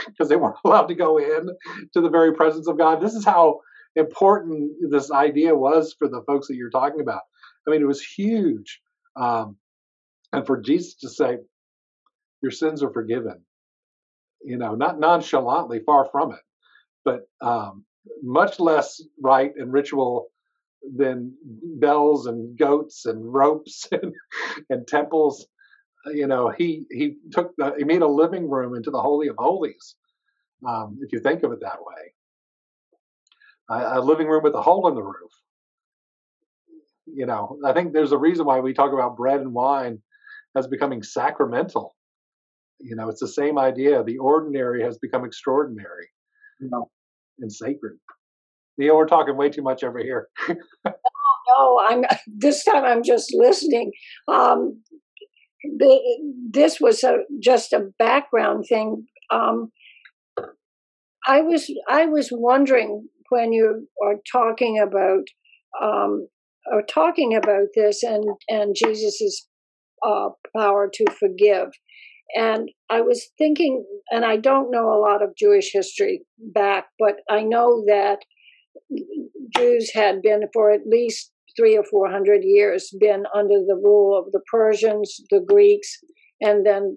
because 0.06 0.28
they 0.28 0.36
weren't 0.36 0.56
allowed 0.64 0.86
to 0.86 0.94
go 0.94 1.18
in 1.18 1.48
to 1.94 2.00
the 2.00 2.10
very 2.10 2.34
presence 2.34 2.68
of 2.68 2.78
God. 2.78 3.00
This 3.00 3.14
is 3.14 3.24
how 3.24 3.60
important 3.94 4.72
this 4.90 5.10
idea 5.10 5.54
was 5.54 5.94
for 5.98 6.08
the 6.08 6.22
folks 6.26 6.48
that 6.48 6.56
you're 6.56 6.70
talking 6.70 7.00
about. 7.00 7.22
I 7.66 7.70
mean, 7.70 7.82
it 7.82 7.86
was 7.86 8.02
huge, 8.02 8.80
um, 9.16 9.56
and 10.32 10.46
for 10.46 10.60
Jesus 10.60 10.94
to 10.96 11.08
say, 11.08 11.38
"Your 12.42 12.52
sins 12.52 12.82
are 12.82 12.92
forgiven," 12.92 13.44
you 14.42 14.58
know, 14.58 14.74
not 14.74 15.00
nonchalantly, 15.00 15.80
far 15.84 16.08
from 16.12 16.32
it, 16.32 16.40
but 17.04 17.22
um, 17.40 17.84
much 18.22 18.60
less 18.60 19.02
rite 19.20 19.52
and 19.56 19.72
ritual 19.72 20.28
than 20.94 21.34
bells 21.78 22.26
and 22.26 22.56
goats 22.56 23.06
and 23.06 23.32
ropes 23.32 23.88
and, 23.92 24.14
and 24.70 24.86
temples. 24.86 25.46
You 26.14 26.26
know, 26.26 26.50
he 26.56 26.86
he 26.90 27.16
took 27.32 27.52
the, 27.56 27.74
he 27.78 27.84
made 27.84 28.02
a 28.02 28.06
living 28.06 28.48
room 28.48 28.74
into 28.76 28.90
the 28.90 29.00
holy 29.00 29.28
of 29.28 29.36
holies. 29.38 29.96
Um, 30.66 30.98
if 31.02 31.12
you 31.12 31.20
think 31.20 31.42
of 31.42 31.52
it 31.52 31.60
that 31.60 31.78
way, 31.80 32.12
a, 33.70 33.98
a 33.98 34.00
living 34.00 34.26
room 34.28 34.42
with 34.42 34.54
a 34.54 34.62
hole 34.62 34.88
in 34.88 34.94
the 34.94 35.02
roof. 35.02 35.32
You 37.06 37.26
know, 37.26 37.58
I 37.64 37.72
think 37.72 37.92
there's 37.92 38.12
a 38.12 38.18
reason 38.18 38.46
why 38.46 38.60
we 38.60 38.72
talk 38.72 38.92
about 38.92 39.16
bread 39.16 39.40
and 39.40 39.52
wine 39.52 40.00
as 40.56 40.66
becoming 40.66 41.02
sacramental 41.02 41.94
you 42.80 42.94
know, 42.94 43.08
it's 43.08 43.20
the 43.20 43.28
same 43.28 43.58
idea. 43.58 44.02
The 44.02 44.18
ordinary 44.18 44.82
has 44.82 44.98
become 44.98 45.24
extraordinary 45.24 46.08
No. 46.60 46.90
and 47.38 47.50
sacred. 47.50 47.98
You 48.76 48.88
know, 48.88 48.96
we're 48.96 49.06
talking 49.06 49.36
way 49.36 49.48
too 49.48 49.62
much 49.62 49.82
over 49.82 49.98
here. 49.98 50.28
no, 50.84 51.80
I'm 51.88 52.04
this 52.26 52.64
time. 52.64 52.84
I'm 52.84 53.02
just 53.02 53.34
listening. 53.34 53.92
Um, 54.28 54.82
the, 55.78 56.00
this 56.50 56.80
was 56.80 57.02
a, 57.04 57.18
just 57.40 57.72
a 57.72 57.88
background 57.98 58.64
thing. 58.68 59.06
Um, 59.30 59.72
I 61.26 61.40
was 61.40 61.70
I 61.88 62.06
was 62.06 62.28
wondering 62.30 63.08
when 63.30 63.52
you 63.52 63.88
are 64.04 64.16
talking 64.30 64.78
about 64.78 65.24
um, 65.82 66.28
are 66.72 66.82
talking 66.82 67.34
about 67.34 67.68
this 67.74 68.02
and 68.02 68.24
and 68.48 68.76
Jesus's 68.76 69.48
uh, 70.06 70.28
power 70.56 70.88
to 70.92 71.04
forgive. 71.18 71.68
And 72.34 72.70
I 72.90 73.02
was 73.02 73.28
thinking, 73.38 73.84
and 74.10 74.24
I 74.24 74.36
don't 74.36 74.70
know 74.70 74.88
a 74.88 75.00
lot 75.00 75.22
of 75.22 75.36
Jewish 75.36 75.70
history 75.72 76.22
back, 76.38 76.86
but 76.98 77.16
I 77.30 77.42
know 77.42 77.84
that 77.86 78.18
Jews 79.56 79.92
had 79.94 80.22
been 80.22 80.42
for 80.52 80.70
at 80.70 80.86
least 80.86 81.32
three 81.56 81.76
or 81.76 81.84
four 81.84 82.10
hundred 82.10 82.42
years 82.44 82.90
been 83.00 83.24
under 83.34 83.58
the 83.66 83.80
rule 83.82 84.16
of 84.18 84.32
the 84.32 84.40
Persians, 84.50 85.20
the 85.30 85.40
Greeks, 85.40 85.98
and 86.40 86.66
then 86.66 86.96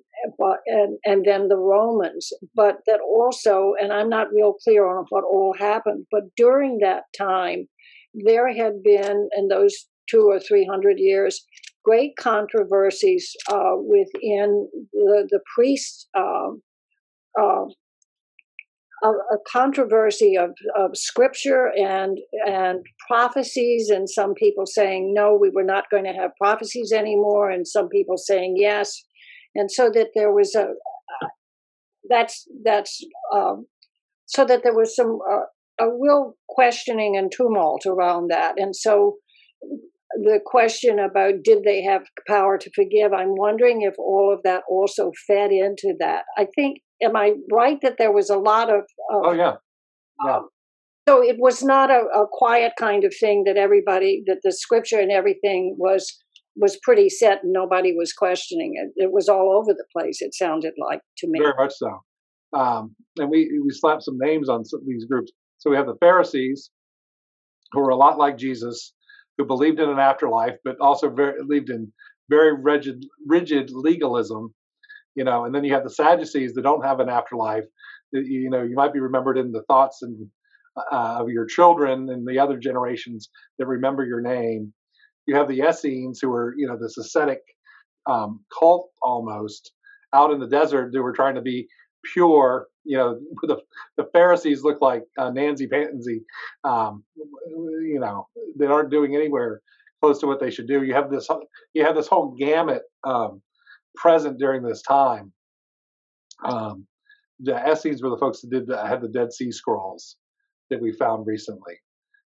and, 0.66 0.98
and 1.06 1.26
then 1.26 1.48
the 1.48 1.58
Romans. 1.58 2.32
But 2.56 2.78
that 2.88 3.00
also, 3.02 3.74
and 3.82 3.94
I'm 3.94 4.10
not 4.10 4.34
real 4.34 4.54
clear 4.54 4.86
on 4.86 5.06
what 5.10 5.24
all 5.24 5.56
happened, 5.58 6.06
but 6.12 6.24
during 6.36 6.80
that 6.80 7.04
time, 7.18 7.68
there 8.14 8.54
had 8.54 8.84
been 8.84 9.30
in 9.38 9.48
those 9.48 9.76
two 10.10 10.24
or 10.30 10.40
three 10.40 10.68
hundred 10.70 10.98
years 10.98 11.46
great 11.84 12.16
controversies 12.18 13.36
uh, 13.50 13.76
within 13.78 14.70
the, 14.94 15.28
the 15.30 15.40
priest, 15.56 16.08
um, 16.16 16.62
uh, 17.40 17.66
a, 19.04 19.08
a, 19.08 19.38
controversy 19.48 20.38
of, 20.38 20.52
of 20.78 20.92
scripture 20.96 21.72
and 21.78 22.18
and 22.46 22.86
prophecies, 23.08 23.90
and 23.90 24.10
some 24.10 24.34
people 24.34 24.66
saying 24.66 25.14
no, 25.14 25.36
we 25.36 25.50
were 25.50 25.64
not 25.64 25.90
going 25.90 26.06
to 26.06 26.14
have 26.14 26.32
prophecies 26.38 26.92
anymore, 26.92 27.50
and 27.50 27.68
some 27.68 27.90
people 27.90 28.18
saying 28.18 28.56
yes, 28.58 29.04
and 29.56 29.72
so 29.72 29.90
that 29.94 30.10
there 30.16 30.34
was 30.34 30.56
a 30.56 30.68
that's 32.10 32.46
that's 32.64 33.04
um, 33.34 33.68
so 34.26 34.46
that 34.46 34.64
there 34.64 34.76
was 34.76 34.96
some 34.96 35.20
uh, 35.32 35.86
a 35.86 35.90
real 35.90 36.36
questioning 36.48 37.16
and 37.18 37.32
tumult 37.32 37.86
around 37.86 38.30
that, 38.30 38.56
and 38.58 38.76
so 38.76 39.18
the 40.16 40.40
question 40.44 41.00
about 41.00 41.44
did 41.44 41.64
they 41.64 41.84
have 41.84 42.04
power 42.28 42.58
to 42.58 42.72
forgive, 42.76 43.14
I'm 43.14 43.36
wondering 43.36 43.82
if 43.82 43.94
all 44.00 44.34
of 44.34 44.42
that 44.44 44.64
also 44.70 45.12
fed 45.28 45.52
into 45.52 45.94
that. 46.00 46.24
I 46.38 46.48
think, 46.56 46.80
am 47.02 47.16
I 47.16 47.34
right 47.52 47.80
that 47.82 47.98
there 47.98 48.12
was 48.12 48.30
a 48.30 48.38
lot 48.38 48.70
of. 48.70 48.82
of 49.12 49.24
oh, 49.26 49.34
yeah. 49.34 49.56
Yeah. 50.26 50.38
Um, 50.38 50.50
so 51.08 51.24
it 51.24 51.38
was 51.40 51.64
not 51.64 51.90
a, 51.90 52.02
a, 52.14 52.28
quiet 52.32 52.74
kind 52.78 53.04
of 53.04 53.16
thing 53.20 53.44
that 53.46 53.58
everybody, 53.58 54.22
that 54.28 54.42
the 54.44 54.52
scripture 54.52 55.00
and 55.00 55.12
everything 55.12 55.76
was 55.80 56.20
was 56.56 56.78
pretty 56.84 57.10
set 57.10 57.44
and 57.44 57.54
nobody 57.54 57.94
was 57.96 58.12
questioning 58.12 58.74
it. 58.76 58.92
It 59.02 59.12
was 59.12 59.30
all 59.30 59.58
over 59.58 59.74
the 59.74 59.86
place. 59.96 60.22
It 60.22 60.36
sounded 60.36 60.74
like 60.78 61.00
to 61.20 61.28
me. 61.28 61.40
Very 61.40 61.54
much 61.58 61.74
so. 61.74 62.00
Um, 62.54 62.96
and 63.18 63.30
we 63.30 63.50
we 63.64 63.72
slapped 63.72 64.04
some 64.04 64.18
names 64.20 64.50
on 64.50 64.66
some 64.66 64.82
of 64.82 64.86
these 64.86 65.06
groups. 65.06 65.32
So 65.58 65.70
we 65.70 65.76
have 65.76 65.88
the 65.88 65.98
Pharisees, 66.00 66.70
who 67.72 67.82
were 67.82 67.90
a 67.90 67.96
lot 67.96 68.18
like 68.18 68.38
Jesus, 68.38 68.94
who 69.38 69.46
believed 69.46 69.80
in 69.80 69.90
an 69.90 70.00
afterlife, 70.00 70.56
but 70.64 70.76
also 70.80 71.10
very, 71.10 71.42
believed 71.42 71.70
in 71.70 71.92
very 72.30 72.54
rigid, 72.62 73.06
rigid 73.28 73.70
legalism. 73.72 74.54
You 75.20 75.26
know, 75.26 75.44
and 75.44 75.54
then 75.54 75.66
you 75.66 75.74
have 75.74 75.84
the 75.84 75.90
Sadducees 75.90 76.54
that 76.54 76.62
don't 76.62 76.86
have 76.86 77.02
an 77.02 77.10
afterlife. 77.10 77.66
You 78.14 78.50
know, 78.50 78.64
you 78.64 78.74
might 78.74 78.94
be 78.94 79.02
remembered 79.02 79.38
in 79.38 79.52
the 79.52 79.64
thoughts 79.64 80.02
and 80.02 80.30
uh, 80.78 81.18
of 81.20 81.28
your 81.28 81.46
children 81.46 82.10
and 82.10 82.26
the 82.26 82.40
other 82.40 82.58
generations 82.58 83.30
that 83.58 83.66
remember 83.66 84.06
your 84.06 84.22
name. 84.22 84.72
You 85.28 85.36
have 85.36 85.50
the 85.50 85.60
Essenes, 85.60 86.22
who 86.22 86.32
are, 86.32 86.56
you 86.58 86.66
know, 86.66 86.78
this 86.80 86.98
ascetic 86.98 87.42
um, 88.10 88.46
cult 88.58 88.92
almost 89.02 89.74
out 90.14 90.32
in 90.32 90.40
the 90.40 90.48
desert 90.48 90.92
who 90.94 91.04
were 91.04 91.12
trying 91.12 91.36
to 91.36 91.42
be 91.42 91.68
pure. 92.14 92.68
You 92.86 92.98
know, 92.98 93.20
the, 93.42 93.58
the 93.98 94.08
Pharisees 94.14 94.64
look 94.64 94.82
like 94.82 95.04
uh, 95.18 95.32
Nancy 95.32 95.68
Pansy. 95.68 96.22
Um, 96.64 97.04
you 97.46 98.00
know, 98.00 98.30
they 98.58 98.68
aren't 98.68 98.90
doing 98.90 99.18
anywhere 99.18 99.60
close 100.02 100.20
to 100.20 100.28
what 100.28 100.40
they 100.40 100.50
should 100.50 100.70
do. 100.70 100.82
You 100.84 100.94
have 100.94 101.12
this, 101.12 101.28
you 101.74 101.84
have 101.84 101.96
this 101.96 102.08
whole 102.08 102.38
gamut 102.40 102.84
um, 103.04 103.42
present 103.96 104.38
during 104.38 104.64
this 104.64 104.82
time. 104.82 105.32
Um, 106.44 106.86
the 107.40 107.58
Essenes 107.70 108.02
were 108.02 108.10
the 108.10 108.18
folks 108.18 108.42
that 108.42 108.50
did 108.50 108.68
the, 108.68 108.86
had 108.86 109.02
the 109.02 109.08
Dead 109.08 109.34
Sea 109.34 109.52
Scrolls 109.52 110.18
that 110.70 110.82
we 110.82 110.92
found 110.92 111.28
recently. 111.28 111.76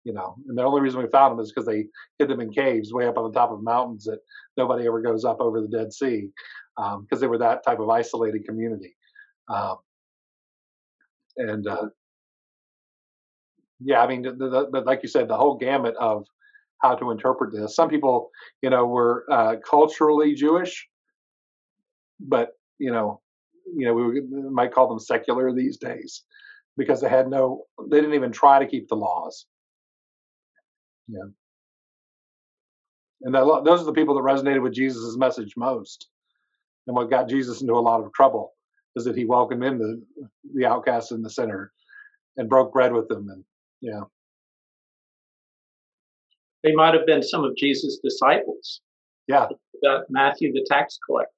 You 0.04 0.14
know, 0.14 0.36
and 0.48 0.58
the 0.58 0.64
only 0.64 0.80
reason 0.80 1.02
we 1.02 1.10
found 1.10 1.34
them 1.34 1.44
is 1.44 1.52
because 1.52 1.66
they 1.66 1.86
hid 2.18 2.30
them 2.30 2.40
in 2.40 2.50
caves 2.50 2.94
way 2.94 3.08
up 3.08 3.18
on 3.18 3.30
the 3.30 3.38
top 3.38 3.52
of 3.52 3.62
mountains 3.62 4.06
that 4.06 4.20
nobody 4.56 4.88
ever 4.88 5.02
goes 5.02 5.26
up 5.26 5.42
over 5.42 5.60
the 5.60 5.68
Dead 5.68 5.92
Sea 5.92 6.30
because 6.78 6.96
um, 6.96 7.20
they 7.20 7.28
were 7.28 7.38
that 7.40 7.66
type 7.66 7.80
of 7.80 7.90
isolated 7.90 8.46
community. 8.46 8.96
Um, 9.50 9.78
and 11.36 11.68
uh, 11.68 11.88
yeah, 13.80 14.02
I 14.02 14.08
mean, 14.08 14.22
the, 14.22 14.32
the, 14.32 14.68
but 14.72 14.86
like 14.86 15.02
you 15.04 15.10
said, 15.10 15.28
the 15.28 15.36
whole 15.36 15.58
gamut 15.58 15.96
of 16.00 16.26
how 16.82 16.96
to 16.96 17.12
interpret 17.12 17.54
this. 17.54 17.76
Some 17.76 17.90
people, 17.90 18.30
you 18.62 18.70
know, 18.70 18.86
were 18.86 19.26
uh, 19.32 19.56
culturally 19.68 20.36
Jewish, 20.36 20.88
but 22.20 22.52
you 22.80 22.92
know, 22.92 23.22
you 23.76 23.86
know, 23.86 23.94
we 23.94 24.22
might 24.50 24.74
call 24.74 24.88
them 24.88 25.00
secular 25.00 25.52
these 25.52 25.78
days 25.78 26.24
because 26.78 27.02
they 27.02 27.10
had 27.10 27.28
no, 27.28 27.64
they 27.90 27.98
didn't 27.98 28.16
even 28.16 28.32
try 28.32 28.60
to 28.60 28.68
keep 28.68 28.88
the 28.88 28.96
laws. 28.96 29.46
Yeah. 31.08 31.30
And 33.24 33.34
that, 33.34 33.62
those 33.66 33.82
are 33.82 33.86
the 33.86 33.94
people 33.94 34.16
that 34.16 34.22
resonated 34.22 34.62
with 34.62 34.74
Jesus' 34.74 35.18
message 35.18 35.54
most. 35.58 36.08
And 36.86 36.96
what 36.96 37.10
got 37.10 37.28
Jesus 37.28 37.62
into 37.62 37.74
a 37.74 37.80
lot 37.80 38.04
of 38.04 38.14
trouble 38.14 38.54
is 38.96 39.04
that 39.06 39.18
he 39.18 39.26
welcomed 39.26 39.64
in 39.64 39.78
the 39.78 40.02
the 40.56 40.66
outcasts 40.66 41.12
in 41.12 41.22
the 41.22 41.30
sinner 41.30 41.72
and 42.38 42.50
broke 42.50 42.72
bread 42.72 42.94
with 42.94 43.08
them 43.08 43.28
and 43.30 43.44
yeah. 43.82 44.02
They 46.64 46.74
might 46.74 46.94
have 46.94 47.06
been 47.06 47.22
some 47.22 47.44
of 47.44 47.56
jesus 47.56 48.00
disciples. 48.04 48.82
Yeah. 49.28 49.48
Matthew 50.10 50.54
the 50.54 50.66
tax 50.70 50.98
collector 51.06 51.32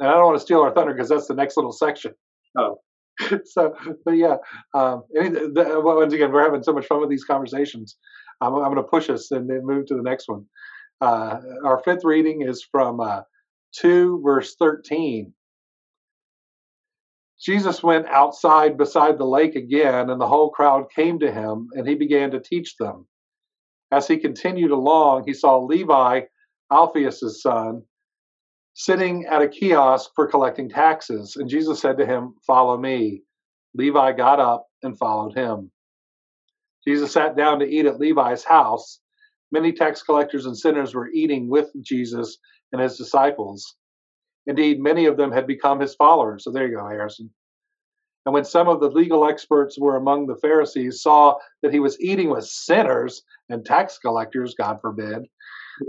and 0.00 0.08
i 0.08 0.12
don't 0.12 0.26
want 0.26 0.36
to 0.36 0.44
steal 0.44 0.60
our 0.60 0.72
thunder 0.72 0.92
because 0.92 1.08
that's 1.08 1.28
the 1.28 1.34
next 1.34 1.56
little 1.56 1.72
section. 1.72 2.12
Oh 2.58 2.78
so 3.44 3.74
but 4.04 4.12
yeah 4.12 4.36
um 4.74 5.02
the, 5.12 5.80
once 5.82 6.12
again 6.12 6.32
we're 6.32 6.42
having 6.42 6.62
so 6.62 6.72
much 6.72 6.86
fun 6.86 7.00
with 7.00 7.10
these 7.10 7.24
conversations. 7.24 7.96
I'm, 8.40 8.54
I'm 8.54 8.72
going 8.72 8.76
to 8.76 8.82
push 8.82 9.10
us 9.10 9.30
and 9.30 9.48
then 9.48 9.60
move 9.66 9.86
to 9.86 9.94
the 9.94 10.02
next 10.02 10.26
one. 10.26 10.46
Uh, 11.02 11.36
our 11.62 11.82
fifth 11.84 12.04
reading 12.04 12.40
is 12.40 12.66
from 12.72 12.98
uh, 12.98 13.20
2 13.76 14.22
verse 14.24 14.56
13 14.58 15.34
Jesus 17.40 17.82
went 17.82 18.06
outside 18.06 18.76
beside 18.76 19.16
the 19.16 19.24
lake 19.24 19.56
again, 19.56 20.10
and 20.10 20.20
the 20.20 20.28
whole 20.28 20.50
crowd 20.50 20.90
came 20.94 21.18
to 21.20 21.32
him, 21.32 21.68
and 21.72 21.88
he 21.88 21.94
began 21.94 22.30
to 22.32 22.40
teach 22.40 22.76
them. 22.76 23.06
As 23.90 24.06
he 24.06 24.18
continued 24.18 24.70
along, 24.70 25.24
he 25.26 25.32
saw 25.32 25.58
Levi, 25.58 26.22
Alphaeus' 26.70 27.42
son, 27.42 27.82
sitting 28.74 29.26
at 29.26 29.42
a 29.42 29.48
kiosk 29.48 30.10
for 30.14 30.26
collecting 30.26 30.68
taxes. 30.68 31.36
And 31.36 31.48
Jesus 31.48 31.80
said 31.80 31.98
to 31.98 32.06
him, 32.06 32.34
Follow 32.46 32.76
me. 32.76 33.22
Levi 33.74 34.12
got 34.12 34.40
up 34.40 34.66
and 34.82 34.98
followed 34.98 35.36
him. 35.36 35.70
Jesus 36.86 37.12
sat 37.12 37.36
down 37.36 37.58
to 37.60 37.66
eat 37.66 37.86
at 37.86 38.00
Levi's 38.00 38.44
house. 38.44 39.00
Many 39.52 39.72
tax 39.72 40.02
collectors 40.02 40.46
and 40.46 40.56
sinners 40.56 40.94
were 40.94 41.10
eating 41.10 41.48
with 41.48 41.70
Jesus 41.82 42.38
and 42.72 42.80
his 42.80 42.96
disciples. 42.96 43.76
Indeed, 44.46 44.80
many 44.80 45.06
of 45.06 45.16
them 45.16 45.30
had 45.30 45.46
become 45.46 45.80
his 45.80 45.94
followers. 45.94 46.44
So 46.44 46.50
there 46.50 46.66
you 46.66 46.76
go, 46.76 46.88
Harrison. 46.88 47.30
And 48.26 48.34
when 48.34 48.44
some 48.44 48.68
of 48.68 48.80
the 48.80 48.90
legal 48.90 49.28
experts 49.28 49.78
were 49.78 49.96
among 49.96 50.26
the 50.26 50.36
Pharisees 50.36 51.02
saw 51.02 51.36
that 51.62 51.72
he 51.72 51.80
was 51.80 52.00
eating 52.00 52.30
with 52.30 52.44
sinners 52.44 53.22
and 53.48 53.64
tax 53.64 53.98
collectors, 53.98 54.54
God 54.54 54.78
forbid, 54.80 55.26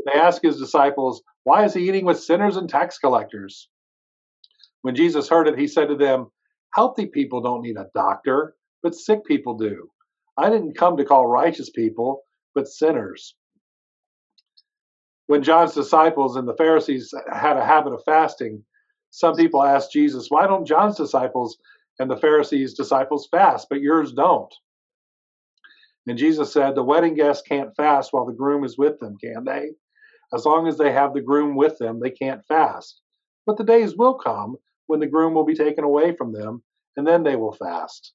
they 0.06 0.20
asked 0.20 0.44
his 0.44 0.58
disciples, 0.58 1.22
Why 1.44 1.66
is 1.66 1.74
he 1.74 1.88
eating 1.88 2.06
with 2.06 2.22
sinners 2.22 2.58
and 2.58 2.70
tax 2.70 2.98
collectors? 2.98 3.70
When 4.82 4.96
Jesus 4.96 5.30
heard 5.30 5.48
it, 5.48 5.58
he 5.60 5.68
said 5.68 5.90
to 5.90 5.96
them, 5.96 6.28
Healthy 6.74 7.08
people 7.08 7.42
don't 7.42 7.62
need 7.62 7.78
a 7.78 7.90
doctor, 7.94 8.56
but 8.82 8.96
sick 8.96 9.26
people 9.26 9.58
do. 9.58 9.90
I 10.38 10.50
didn't 10.50 10.78
come 10.78 10.98
to 10.98 11.06
call 11.06 11.28
righteous 11.28 11.70
people, 11.70 12.22
but 12.56 12.68
sinners. 12.68 13.36
When 15.28 15.44
John's 15.44 15.74
disciples 15.74 16.36
and 16.36 16.48
the 16.48 16.56
Pharisees 16.56 17.14
had 17.32 17.58
a 17.58 17.66
habit 17.66 17.94
of 17.94 18.04
fasting, 18.06 18.64
some 19.12 19.36
people 19.36 19.64
asked 19.64 19.92
Jesus, 19.92 20.28
Why 20.30 20.48
don't 20.48 20.66
John's 20.66 20.98
disciples 20.98 21.58
and 22.00 22.10
the 22.10 22.18
Pharisees' 22.18 22.74
disciples 22.74 23.28
fast, 23.30 23.68
but 23.70 23.82
yours 23.82 24.14
don't? 24.14 24.54
And 26.08 26.18
Jesus 26.18 26.52
said, 26.52 26.76
The 26.76 26.84
wedding 26.84 27.14
guests 27.14 27.44
can't 27.48 27.76
fast 27.76 28.12
while 28.12 28.26
the 28.26 28.34
groom 28.34 28.64
is 28.64 28.78
with 28.78 29.00
them, 29.00 29.18
can 29.24 29.44
they? 29.46 29.72
As 30.34 30.46
long 30.46 30.68
as 30.68 30.78
they 30.78 30.92
have 30.92 31.14
the 31.14 31.22
groom 31.22 31.56
with 31.56 31.78
them, 31.78 32.00
they 32.00 32.10
can't 32.10 32.46
fast. 32.48 33.02
But 33.46 33.58
the 33.58 33.64
days 33.64 33.96
will 33.96 34.16
come 34.16 34.58
when 34.88 35.00
the 35.00 35.08
groom 35.08 35.34
will 35.34 35.46
be 35.46 35.56
taken 35.56 35.84
away 35.84 36.16
from 36.16 36.32
them, 36.32 36.64
and 36.98 37.06
then 37.06 37.24
they 37.24 37.36
will 37.36 37.54
fast. 37.54 38.14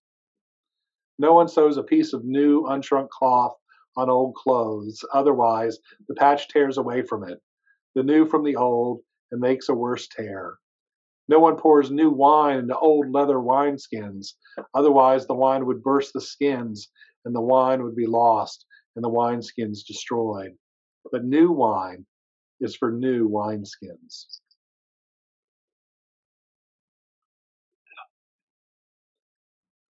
No 1.18 1.32
one 1.32 1.48
sews 1.48 1.76
a 1.76 1.82
piece 1.82 2.12
of 2.12 2.24
new, 2.24 2.62
unshrunk 2.64 3.08
cloth 3.08 3.56
on 3.96 4.10
old 4.10 4.34
clothes. 4.34 5.04
Otherwise, 5.14 5.78
the 6.08 6.14
patch 6.14 6.48
tears 6.48 6.78
away 6.78 7.02
from 7.02 7.24
it, 7.24 7.40
the 7.94 8.02
new 8.02 8.26
from 8.26 8.44
the 8.44 8.56
old, 8.56 9.00
and 9.30 9.40
makes 9.40 9.68
a 9.68 9.74
worse 9.74 10.08
tear. 10.08 10.58
No 11.28 11.40
one 11.40 11.56
pours 11.56 11.90
new 11.90 12.10
wine 12.10 12.58
into 12.58 12.76
old 12.76 13.10
leather 13.10 13.38
wineskins. 13.38 14.34
Otherwise, 14.74 15.26
the 15.26 15.34
wine 15.34 15.66
would 15.66 15.82
burst 15.82 16.12
the 16.12 16.20
skins, 16.20 16.88
and 17.26 17.34
the 17.34 17.40
wine 17.40 17.82
would 17.82 17.96
be 17.96 18.06
lost, 18.06 18.64
and 18.94 19.04
the 19.04 19.10
wineskins 19.10 19.84
destroyed. 19.84 20.52
But 21.12 21.24
new 21.24 21.50
wine 21.52 22.06
is 22.60 22.74
for 22.76 22.90
new 22.90 23.28
wineskins. 23.28 24.26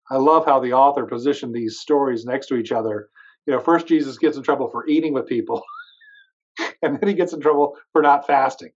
I 0.09 0.17
love 0.17 0.45
how 0.45 0.59
the 0.59 0.73
author 0.73 1.05
positioned 1.05 1.53
these 1.53 1.79
stories 1.79 2.25
next 2.25 2.47
to 2.47 2.55
each 2.55 2.71
other. 2.71 3.09
You 3.45 3.53
know, 3.53 3.59
first 3.59 3.87
Jesus 3.87 4.17
gets 4.17 4.37
in 4.37 4.43
trouble 4.43 4.69
for 4.69 4.87
eating 4.87 5.13
with 5.13 5.27
people, 5.27 5.61
and 6.81 6.99
then 6.99 7.07
he 7.09 7.15
gets 7.15 7.33
in 7.33 7.41
trouble 7.41 7.77
for 7.91 8.01
not 8.01 8.25
fasting. 8.25 8.71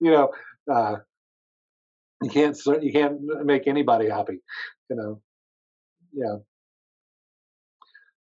you 0.00 0.10
know, 0.10 0.30
uh, 0.72 0.96
you 2.22 2.30
can't 2.30 2.56
you 2.80 2.92
can't 2.92 3.20
make 3.44 3.66
anybody 3.66 4.08
happy. 4.08 4.38
You 4.88 4.96
know, 4.96 5.22
yeah. 6.12 6.36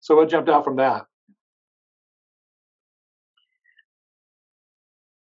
So 0.02 0.16
what 0.16 0.30
jumped 0.30 0.50
out 0.50 0.66
from 0.66 0.76
that? 0.78 1.06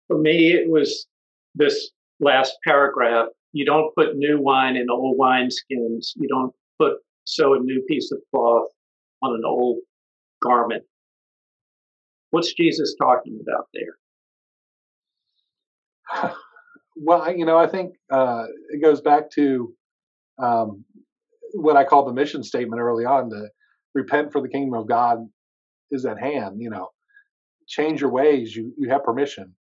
For 0.08 0.18
me, 0.18 0.52
it 0.52 0.68
was 0.68 1.06
this 1.54 1.90
last 2.20 2.54
paragraph. 2.64 3.28
You 3.52 3.64
don't 3.64 3.94
put 3.94 4.16
new 4.16 4.40
wine 4.40 4.76
in 4.76 4.90
old 4.90 5.16
wineskins. 5.16 6.08
You 6.16 6.28
don't 6.28 6.52
put 6.78 6.94
sew 7.24 7.54
a 7.54 7.60
new 7.60 7.82
piece 7.88 8.12
of 8.12 8.18
cloth 8.30 8.68
on 9.22 9.34
an 9.34 9.42
old 9.46 9.78
garment. 10.42 10.82
What's 12.30 12.52
Jesus 12.52 12.94
talking 13.00 13.40
about 13.40 13.68
there? 13.72 13.94
Well, 16.96 17.36
you 17.36 17.44
know, 17.44 17.58
I 17.58 17.66
think 17.66 17.94
uh, 18.12 18.44
it 18.68 18.80
goes 18.80 19.00
back 19.00 19.28
to 19.32 19.74
um, 20.40 20.84
what 21.54 21.76
I 21.76 21.82
call 21.82 22.04
the 22.04 22.12
mission 22.12 22.44
statement 22.44 22.80
early 22.80 23.04
on: 23.04 23.30
to 23.30 23.48
repent, 23.94 24.32
for 24.32 24.40
the 24.40 24.48
kingdom 24.48 24.78
of 24.78 24.88
God 24.88 25.18
is 25.90 26.04
at 26.04 26.18
hand. 26.18 26.60
You 26.60 26.70
know, 26.70 26.88
change 27.66 28.00
your 28.00 28.10
ways. 28.10 28.54
You 28.54 28.72
you 28.78 28.90
have 28.90 29.04
permission, 29.04 29.54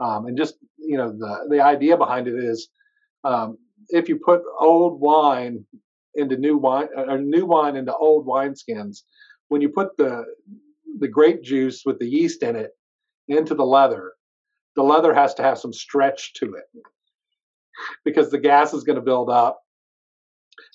um, 0.00 0.26
and 0.26 0.36
just 0.36 0.56
you 0.78 0.96
know 0.96 1.10
the 1.10 1.46
the 1.50 1.60
idea 1.60 1.96
behind 1.96 2.28
it 2.28 2.34
is 2.34 2.68
um, 3.24 3.58
if 3.88 4.08
you 4.08 4.18
put 4.24 4.42
old 4.60 5.00
wine 5.00 5.64
into 6.14 6.36
new 6.36 6.56
wine 6.58 6.88
or 6.96 7.18
new 7.18 7.46
wine 7.46 7.76
into 7.76 7.94
old 7.94 8.26
wineskins, 8.26 9.02
when 9.48 9.60
you 9.60 9.68
put 9.68 9.96
the 9.96 10.24
the 10.98 11.08
grape 11.08 11.42
juice 11.42 11.82
with 11.84 11.98
the 11.98 12.08
yeast 12.08 12.42
in 12.42 12.56
it 12.56 12.70
into 13.28 13.54
the 13.54 13.64
leather, 13.64 14.12
the 14.76 14.82
leather 14.82 15.14
has 15.14 15.34
to 15.34 15.42
have 15.42 15.58
some 15.58 15.72
stretch 15.72 16.34
to 16.34 16.54
it 16.54 16.82
because 18.04 18.30
the 18.30 18.38
gas 18.38 18.74
is 18.74 18.84
going 18.84 18.96
to 18.96 19.02
build 19.02 19.30
up 19.30 19.60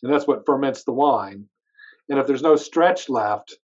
and 0.01 0.11
that's 0.11 0.27
what 0.27 0.45
ferments 0.45 0.83
the 0.83 0.91
wine 0.91 1.45
and 2.09 2.19
if 2.19 2.27
there's 2.27 2.41
no 2.41 2.55
stretch 2.55 3.09
left 3.09 3.55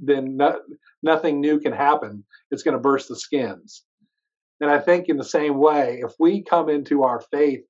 then 0.00 0.36
no, 0.36 0.58
nothing 1.02 1.40
new 1.40 1.60
can 1.60 1.72
happen 1.72 2.24
it's 2.50 2.62
going 2.62 2.76
to 2.76 2.80
burst 2.80 3.08
the 3.08 3.16
skins 3.16 3.84
and 4.60 4.70
i 4.70 4.78
think 4.78 5.08
in 5.08 5.16
the 5.16 5.24
same 5.24 5.58
way 5.58 6.00
if 6.04 6.12
we 6.18 6.42
come 6.42 6.68
into 6.68 7.02
our 7.02 7.20
faith 7.30 7.62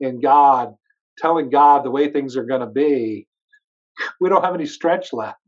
in 0.00 0.20
god 0.20 0.74
telling 1.18 1.50
god 1.50 1.84
the 1.84 1.90
way 1.90 2.10
things 2.10 2.36
are 2.36 2.44
going 2.44 2.60
to 2.60 2.66
be 2.66 3.26
we 4.20 4.28
don't 4.28 4.44
have 4.44 4.54
any 4.54 4.66
stretch 4.66 5.12
left 5.12 5.38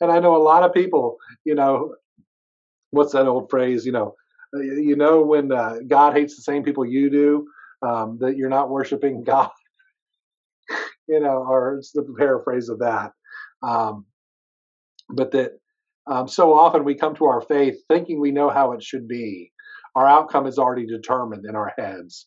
and 0.00 0.10
i 0.10 0.18
know 0.18 0.36
a 0.36 0.42
lot 0.42 0.64
of 0.64 0.72
people 0.72 1.16
you 1.44 1.54
know 1.54 1.92
what's 2.90 3.12
that 3.12 3.26
old 3.26 3.50
phrase? 3.50 3.84
You 3.86 3.92
know, 3.92 4.14
uh, 4.54 4.60
you 4.60 4.96
know 4.96 5.22
when 5.22 5.52
uh, 5.52 5.76
God 5.86 6.14
hates 6.14 6.36
the 6.36 6.42
same 6.42 6.62
people 6.64 6.84
you 6.84 7.10
do, 7.10 7.46
um, 7.86 8.18
that 8.20 8.36
you're 8.36 8.48
not 8.50 8.70
worshiping 8.70 9.24
God. 9.26 9.50
You 11.08 11.20
know, 11.20 11.44
or 11.48 11.76
it's 11.76 11.92
the 11.92 12.04
paraphrase 12.18 12.68
of 12.68 12.80
that. 12.80 13.12
Um, 13.62 14.06
but 15.08 15.30
that 15.32 15.52
um, 16.06 16.28
so 16.28 16.54
often 16.54 16.84
we 16.84 16.94
come 16.94 17.14
to 17.16 17.26
our 17.26 17.40
faith 17.40 17.76
thinking 17.88 18.20
we 18.20 18.32
know 18.32 18.50
how 18.50 18.72
it 18.72 18.82
should 18.82 19.08
be. 19.08 19.52
Our 19.94 20.06
outcome 20.06 20.46
is 20.46 20.58
already 20.58 20.86
determined 20.86 21.46
in 21.46 21.56
our 21.56 21.72
heads. 21.78 22.26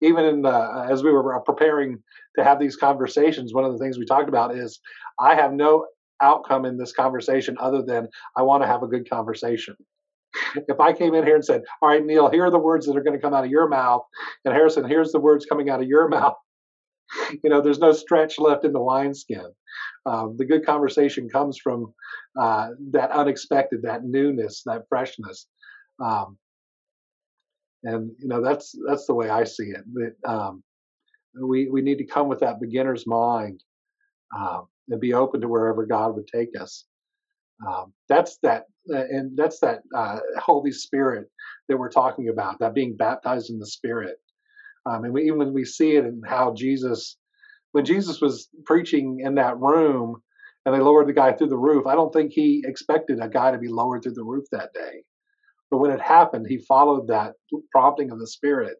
Even 0.00 0.24
in 0.24 0.42
the, 0.42 0.86
as 0.90 1.02
we 1.02 1.12
were 1.12 1.38
preparing 1.40 1.98
to 2.38 2.44
have 2.44 2.58
these 2.58 2.76
conversations, 2.76 3.52
one 3.52 3.64
of 3.64 3.72
the 3.72 3.78
things 3.78 3.98
we 3.98 4.06
talked 4.06 4.28
about 4.28 4.56
is 4.56 4.80
I 5.20 5.34
have 5.34 5.52
no 5.52 5.86
outcome 6.22 6.64
in 6.64 6.78
this 6.78 6.92
conversation 6.92 7.56
other 7.60 7.82
than 7.82 8.08
I 8.36 8.42
want 8.42 8.62
to 8.62 8.66
have 8.66 8.82
a 8.82 8.88
good 8.88 9.08
conversation 9.10 9.76
if 10.68 10.80
I 10.80 10.92
came 10.92 11.14
in 11.14 11.24
here 11.24 11.34
and 11.34 11.44
said, 11.44 11.62
All 11.82 11.88
right, 11.88 12.04
Neale, 12.04 12.30
here 12.30 12.44
are 12.44 12.50
the 12.50 12.58
words 12.58 12.86
that 12.86 12.96
are 12.96 13.02
going 13.02 13.16
to 13.16 13.22
come 13.22 13.34
out 13.34 13.44
of 13.44 13.50
your 13.50 13.68
mouth, 13.68 14.02
and 14.44 14.54
Harrison, 14.54 14.88
here's 14.88 15.12
the 15.12 15.20
words 15.20 15.46
coming 15.46 15.70
out 15.70 15.80
of 15.80 15.88
your 15.88 16.08
mouth, 16.10 16.34
you 17.44 17.50
know, 17.50 17.60
there's 17.60 17.78
no 17.78 17.92
stretch 17.92 18.38
left 18.38 18.64
in 18.64 18.72
the 18.72 18.82
wineskin. 18.82 19.52
Um, 20.06 20.36
the 20.36 20.44
good 20.44 20.64
conversation 20.64 21.28
comes 21.28 21.58
from 21.58 21.92
uh, 22.40 22.68
that 22.92 23.10
unexpected, 23.10 23.82
that 23.82 24.04
newness, 24.04 24.62
that 24.66 24.86
freshness. 24.88 25.46
Um, 26.02 26.38
and 27.82 28.10
you 28.18 28.28
know 28.28 28.42
that's 28.42 28.74
that's 28.86 29.06
the 29.06 29.14
way 29.14 29.30
I 29.30 29.44
see 29.44 29.70
it. 29.70 29.84
That 29.94 30.30
um, 30.30 30.62
we 31.40 31.68
we 31.70 31.82
need 31.82 31.98
to 31.98 32.06
come 32.06 32.28
with 32.28 32.40
that 32.40 32.60
beginner's 32.60 33.06
mind 33.06 33.62
um, 34.36 34.66
and 34.88 35.00
be 35.00 35.14
open 35.14 35.40
to 35.40 35.48
wherever 35.48 35.86
God 35.86 36.14
would 36.14 36.26
take 36.26 36.50
us. 36.60 36.84
Um, 37.66 37.92
that's 38.08 38.38
that, 38.42 38.64
uh, 38.92 39.04
and 39.10 39.36
that's 39.36 39.60
that 39.60 39.80
uh, 39.94 40.18
Holy 40.38 40.72
Spirit 40.72 41.28
that 41.68 41.76
we're 41.76 41.90
talking 41.90 42.28
about. 42.28 42.58
That 42.58 42.74
being 42.74 42.96
baptized 42.96 43.50
in 43.50 43.58
the 43.58 43.66
Spirit, 43.66 44.16
um, 44.86 45.04
and 45.04 45.12
we, 45.12 45.24
even 45.24 45.38
when 45.38 45.52
we 45.52 45.64
see 45.64 45.96
it 45.96 46.04
in 46.04 46.22
how 46.26 46.54
Jesus, 46.54 47.16
when 47.72 47.84
Jesus 47.84 48.20
was 48.20 48.48
preaching 48.64 49.20
in 49.24 49.34
that 49.36 49.58
room, 49.58 50.22
and 50.66 50.74
they 50.74 50.80
lowered 50.80 51.08
the 51.08 51.12
guy 51.12 51.32
through 51.32 51.48
the 51.48 51.56
roof, 51.56 51.86
I 51.86 51.94
don't 51.94 52.12
think 52.12 52.32
he 52.32 52.62
expected 52.66 53.18
a 53.20 53.28
guy 53.28 53.50
to 53.50 53.58
be 53.58 53.68
lowered 53.68 54.02
through 54.02 54.14
the 54.14 54.24
roof 54.24 54.44
that 54.52 54.70
day. 54.74 55.02
But 55.70 55.78
when 55.78 55.90
it 55.90 56.00
happened, 56.00 56.46
he 56.48 56.58
followed 56.58 57.08
that 57.08 57.34
prompting 57.72 58.10
of 58.10 58.18
the 58.18 58.26
Spirit. 58.26 58.76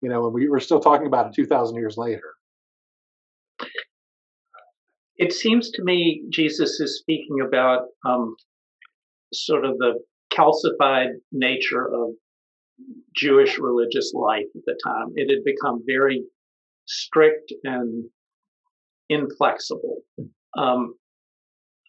You 0.00 0.08
know, 0.08 0.26
and 0.26 0.34
we, 0.34 0.48
we're 0.48 0.60
still 0.60 0.80
talking 0.80 1.06
about 1.06 1.26
it 1.26 1.34
2,000 1.34 1.76
years 1.76 1.96
later 1.96 2.34
it 5.18 5.32
seems 5.32 5.70
to 5.72 5.82
me 5.82 6.24
Jesus 6.30 6.80
is 6.80 6.98
speaking 6.98 7.38
about 7.44 7.88
um, 8.06 8.36
sort 9.34 9.64
of 9.64 9.76
the 9.78 10.00
calcified 10.32 11.14
nature 11.32 11.84
of 11.84 12.10
Jewish 13.14 13.58
religious 13.58 14.12
life 14.14 14.46
at 14.54 14.62
the 14.64 14.78
time. 14.84 15.12
It 15.16 15.30
had 15.30 15.44
become 15.44 15.82
very 15.86 16.24
strict 16.86 17.52
and 17.64 18.04
inflexible. 19.08 20.02
Um, 20.56 20.94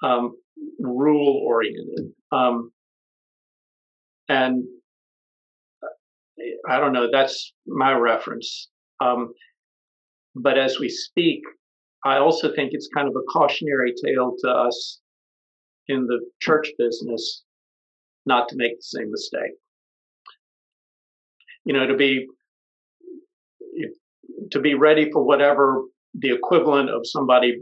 um, 0.03 0.35
rule 0.79 1.43
oriented. 1.45 2.11
Um, 2.31 2.71
and 4.27 4.63
I 6.69 6.79
don't 6.79 6.93
know, 6.93 7.09
that's 7.11 7.53
my 7.67 7.93
reference. 7.93 8.69
Um, 9.01 9.33
but 10.35 10.57
as 10.57 10.79
we 10.79 10.89
speak, 10.89 11.41
I 12.05 12.17
also 12.17 12.53
think 12.53 12.71
it's 12.73 12.89
kind 12.95 13.07
of 13.07 13.15
a 13.15 13.31
cautionary 13.31 13.93
tale 14.05 14.35
to 14.39 14.49
us 14.49 14.99
in 15.87 16.05
the 16.05 16.19
church 16.39 16.69
business 16.77 17.43
not 18.25 18.47
to 18.49 18.55
make 18.57 18.77
the 18.77 18.81
same 18.81 19.11
mistake. 19.11 19.57
You 21.65 21.73
know, 21.73 21.87
to 21.87 21.95
be 21.95 22.27
to 24.51 24.59
be 24.59 24.73
ready 24.73 25.11
for 25.11 25.23
whatever 25.23 25.83
the 26.13 26.33
equivalent 26.33 26.89
of 26.89 27.01
somebody 27.05 27.61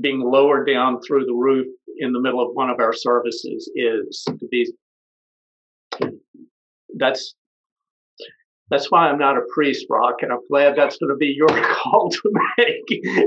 being 0.00 0.20
lowered 0.20 0.66
down 0.66 1.00
through 1.06 1.24
the 1.24 1.34
roof 1.34 1.66
in 1.98 2.12
the 2.12 2.20
middle 2.20 2.40
of 2.40 2.54
one 2.54 2.70
of 2.70 2.80
our 2.80 2.92
services 2.92 3.70
is 3.76 4.24
to 4.26 4.48
be 4.50 4.72
that's 6.96 7.34
that's 8.70 8.90
why 8.90 9.08
I'm 9.08 9.18
not 9.18 9.36
a 9.36 9.42
priest, 9.52 9.86
Rock, 9.90 10.16
and 10.22 10.32
I'm 10.32 10.40
glad 10.50 10.74
that's 10.76 10.96
going 10.96 11.10
to 11.10 11.16
be 11.16 11.34
your 11.36 11.48
call 11.74 12.10
to 12.10 12.32
make. 12.56 12.84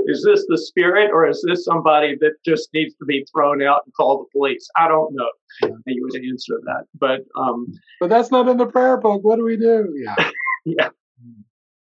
is 0.08 0.24
this 0.24 0.46
the 0.48 0.58
spirit, 0.58 1.12
or 1.12 1.28
is 1.28 1.44
this 1.48 1.64
somebody 1.64 2.16
that 2.22 2.34
just 2.46 2.70
needs 2.74 2.96
to 2.96 3.06
be 3.06 3.26
thrown 3.34 3.62
out 3.62 3.82
and 3.86 3.94
call 3.94 4.20
the 4.20 4.38
police? 4.38 4.68
I 4.76 4.88
don't 4.88 5.14
know. 5.14 5.30
Yeah. 5.62 5.70
You 5.86 6.08
would 6.10 6.26
answer 6.26 6.56
that, 6.66 6.86
but 7.00 7.22
um, 7.40 7.68
but 8.00 8.10
that's 8.10 8.32
not 8.32 8.48
in 8.48 8.58
the 8.58 8.66
prayer 8.66 8.98
book. 8.98 9.24
What 9.24 9.38
do 9.38 9.44
we 9.44 9.58
do? 9.58 9.94
Yeah, 9.96 10.16
yeah. 10.66 10.90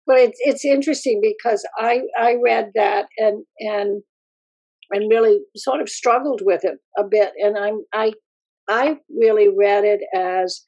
But 0.07 0.19
it's 0.19 0.39
it's 0.41 0.65
interesting 0.65 1.21
because 1.21 1.67
I 1.77 2.03
I 2.19 2.37
read 2.43 2.71
that 2.77 3.07
and 3.19 3.45
and 3.59 4.03
and 4.93 5.11
really 5.11 5.41
sort 5.57 5.81
of 5.81 5.89
struggled 5.89 6.41
with 6.45 6.65
it 6.65 6.79
a 6.97 7.05
bit, 7.05 7.33
and 7.37 7.59
I'm 7.59 7.85
I 7.93 8.13
I 8.69 8.99
really 9.09 9.49
read 9.49 9.85
it 9.85 10.01
as 10.15 10.63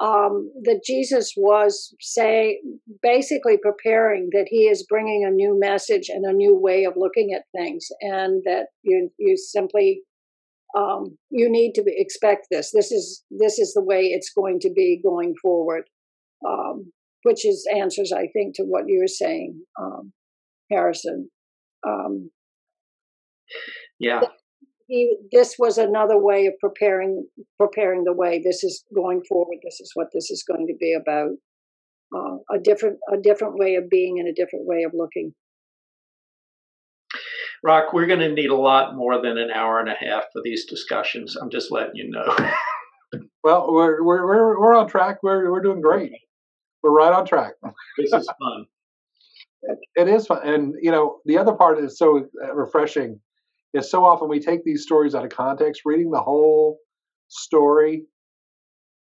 um, 0.00 0.50
that 0.62 0.82
Jesus 0.84 1.32
was 1.36 1.94
say 2.00 2.60
basically 3.02 3.58
preparing 3.60 4.28
that 4.32 4.46
he 4.48 4.68
is 4.68 4.86
bringing 4.88 5.24
a 5.24 5.30
new 5.30 5.58
message 5.58 6.08
and 6.08 6.24
a 6.24 6.32
new 6.32 6.56
way 6.56 6.84
of 6.84 6.94
looking 6.96 7.32
at 7.34 7.44
things, 7.56 7.88
and 8.00 8.42
that 8.44 8.66
you 8.82 9.10
you 9.18 9.36
simply 9.36 10.02
um, 10.76 11.16
you 11.30 11.50
need 11.50 11.72
to 11.74 11.82
expect 11.86 12.46
this. 12.50 12.70
This 12.72 12.92
is 12.92 13.24
this 13.30 13.58
is 13.58 13.72
the 13.74 13.82
way 13.82 14.02
it's 14.02 14.32
going 14.32 14.60
to 14.60 14.70
be 14.70 15.00
going 15.02 15.34
forward, 15.42 15.84
um, 16.46 16.92
which 17.24 17.44
is 17.44 17.66
answers 17.74 18.12
I 18.12 18.28
think 18.32 18.54
to 18.56 18.62
what 18.62 18.84
you 18.86 19.00
were 19.00 19.08
saying, 19.08 19.60
um, 19.80 20.12
Harrison. 20.70 21.30
Um, 21.86 22.30
yeah 23.98 24.20
he, 24.88 25.16
this 25.30 25.56
was 25.58 25.76
another 25.76 26.18
way 26.18 26.46
of 26.46 26.54
preparing 26.60 27.26
preparing 27.58 28.04
the 28.04 28.12
way. 28.12 28.40
This 28.42 28.64
is 28.64 28.84
going 28.94 29.22
forward. 29.28 29.58
This 29.62 29.80
is 29.80 29.90
what 29.94 30.08
this 30.12 30.30
is 30.30 30.42
going 30.42 30.66
to 30.66 30.74
be 30.80 30.94
about. 30.94 31.32
Uh, 32.16 32.38
a 32.56 32.58
different 32.58 32.96
a 33.12 33.18
different 33.18 33.58
way 33.58 33.74
of 33.74 33.90
being 33.90 34.18
and 34.18 34.26
a 34.26 34.32
different 34.32 34.66
way 34.66 34.82
of 34.84 34.92
looking. 34.94 35.34
Rock, 37.62 37.92
we're 37.92 38.06
going 38.06 38.20
to 38.20 38.32
need 38.32 38.50
a 38.50 38.56
lot 38.56 38.96
more 38.96 39.20
than 39.20 39.36
an 39.36 39.50
hour 39.50 39.78
and 39.78 39.90
a 39.90 39.94
half 39.94 40.24
for 40.32 40.40
these 40.42 40.64
discussions. 40.64 41.36
I'm 41.36 41.50
just 41.50 41.70
letting 41.70 41.96
you 41.96 42.08
know. 42.08 42.36
well, 43.44 43.70
we're 43.70 44.02
we're 44.02 44.26
we're 44.26 44.60
we're 44.60 44.74
on 44.74 44.88
track. 44.88 45.18
We're 45.22 45.50
we're 45.50 45.62
doing 45.62 45.82
great. 45.82 46.12
We're 46.82 46.92
right 46.92 47.12
on 47.12 47.26
track. 47.26 47.52
this 47.98 48.12
is 48.12 48.26
fun. 48.26 48.66
It 49.96 50.06
is 50.06 50.28
fun, 50.28 50.38
and 50.44 50.74
you 50.80 50.92
know 50.92 51.18
the 51.24 51.36
other 51.36 51.52
part 51.52 51.80
is 51.80 51.98
so 51.98 52.28
uh, 52.44 52.54
refreshing 52.54 53.18
is 53.74 53.90
so 53.90 54.04
often 54.04 54.28
we 54.28 54.40
take 54.40 54.64
these 54.64 54.82
stories 54.82 55.14
out 55.14 55.24
of 55.24 55.30
context. 55.30 55.82
Reading 55.84 56.10
the 56.10 56.20
whole 56.20 56.78
story, 57.28 58.04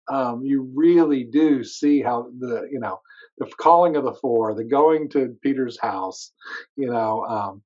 um, 0.09 0.41
you 0.43 0.71
really 0.75 1.23
do 1.23 1.63
see 1.63 2.01
how 2.01 2.27
the 2.39 2.67
you 2.71 2.79
know 2.79 2.99
the 3.37 3.49
calling 3.59 3.95
of 3.95 4.03
the 4.03 4.13
four, 4.13 4.53
the 4.53 4.63
going 4.63 5.09
to 5.09 5.35
Peter's 5.41 5.79
house, 5.79 6.31
you 6.75 6.87
know, 6.87 7.23
um, 7.25 7.61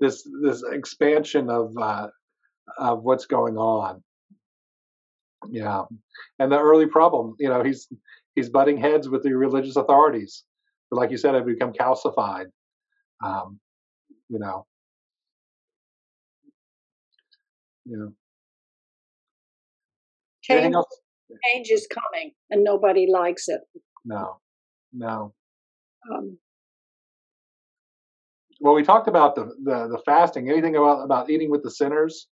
this 0.00 0.26
this 0.42 0.62
expansion 0.70 1.48
of 1.48 1.76
uh, 1.80 2.08
of 2.78 3.02
what's 3.02 3.26
going 3.26 3.56
on. 3.56 4.02
Yeah, 5.50 5.82
and 6.38 6.50
the 6.52 6.58
early 6.58 6.86
problem, 6.86 7.34
you 7.38 7.48
know, 7.48 7.62
he's 7.62 7.88
he's 8.34 8.50
butting 8.50 8.78
heads 8.78 9.08
with 9.08 9.22
the 9.22 9.32
religious 9.34 9.76
authorities, 9.76 10.44
but 10.90 10.98
like 10.98 11.10
you 11.10 11.16
said, 11.16 11.34
have 11.34 11.46
become 11.46 11.72
calcified. 11.72 12.46
Um, 13.24 13.58
you 14.28 14.38
know, 14.38 14.66
yeah. 17.84 18.06
Change, 20.42 20.74
change 21.44 21.68
is 21.70 21.86
coming, 21.86 22.32
and 22.50 22.64
nobody 22.64 23.06
likes 23.10 23.48
it. 23.48 23.60
No, 24.04 24.40
no. 24.92 25.34
Um, 26.12 26.38
well, 28.60 28.74
we 28.74 28.82
talked 28.82 29.08
about 29.08 29.34
the, 29.34 29.44
the, 29.62 29.88
the 29.88 30.02
fasting. 30.04 30.48
Anything 30.48 30.76
about 30.76 31.04
about 31.04 31.30
eating 31.30 31.50
with 31.50 31.62
the 31.62 31.70
sinners? 31.70 32.28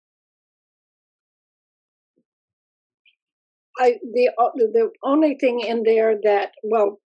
I 3.79 3.97
the 4.13 4.31
uh, 4.38 4.49
the 4.55 4.89
only 5.03 5.38
thing 5.39 5.60
in 5.60 5.83
there 5.83 6.15
that 6.23 6.51
well 6.63 6.99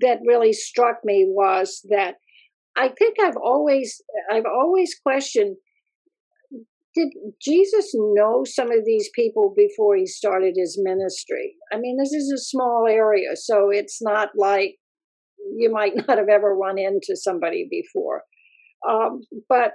that 0.00 0.18
really 0.26 0.52
struck 0.52 0.96
me 1.04 1.26
was 1.28 1.80
that 1.88 2.16
I 2.76 2.88
think 2.88 3.16
I've 3.20 3.36
always 3.36 4.02
I've 4.30 4.46
always 4.46 4.98
questioned 5.02 5.56
did 6.96 7.08
Jesus 7.42 7.90
know 7.94 8.44
some 8.44 8.72
of 8.72 8.84
these 8.86 9.10
people 9.14 9.52
before 9.54 9.96
he 9.96 10.06
started 10.06 10.54
his 10.56 10.80
ministry? 10.82 11.54
I 11.70 11.78
mean, 11.78 11.98
this 11.98 12.12
is 12.12 12.32
a 12.32 12.42
small 12.42 12.86
area, 12.88 13.36
so 13.36 13.68
it's 13.70 13.98
not 14.00 14.30
like 14.36 14.76
you 15.56 15.70
might 15.70 15.94
not 16.08 16.18
have 16.18 16.30
ever 16.30 16.56
run 16.56 16.78
into 16.78 17.14
somebody 17.14 17.68
before. 17.70 18.22
Um, 18.88 19.20
but 19.48 19.72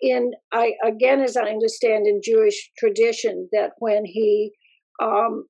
in 0.00 0.32
I 0.52 0.72
again, 0.86 1.20
as 1.20 1.36
I 1.36 1.48
understand 1.48 2.06
in 2.06 2.20
Jewish 2.22 2.70
tradition, 2.78 3.48
that 3.52 3.70
when 3.78 4.04
he 4.04 4.52
um, 5.02 5.46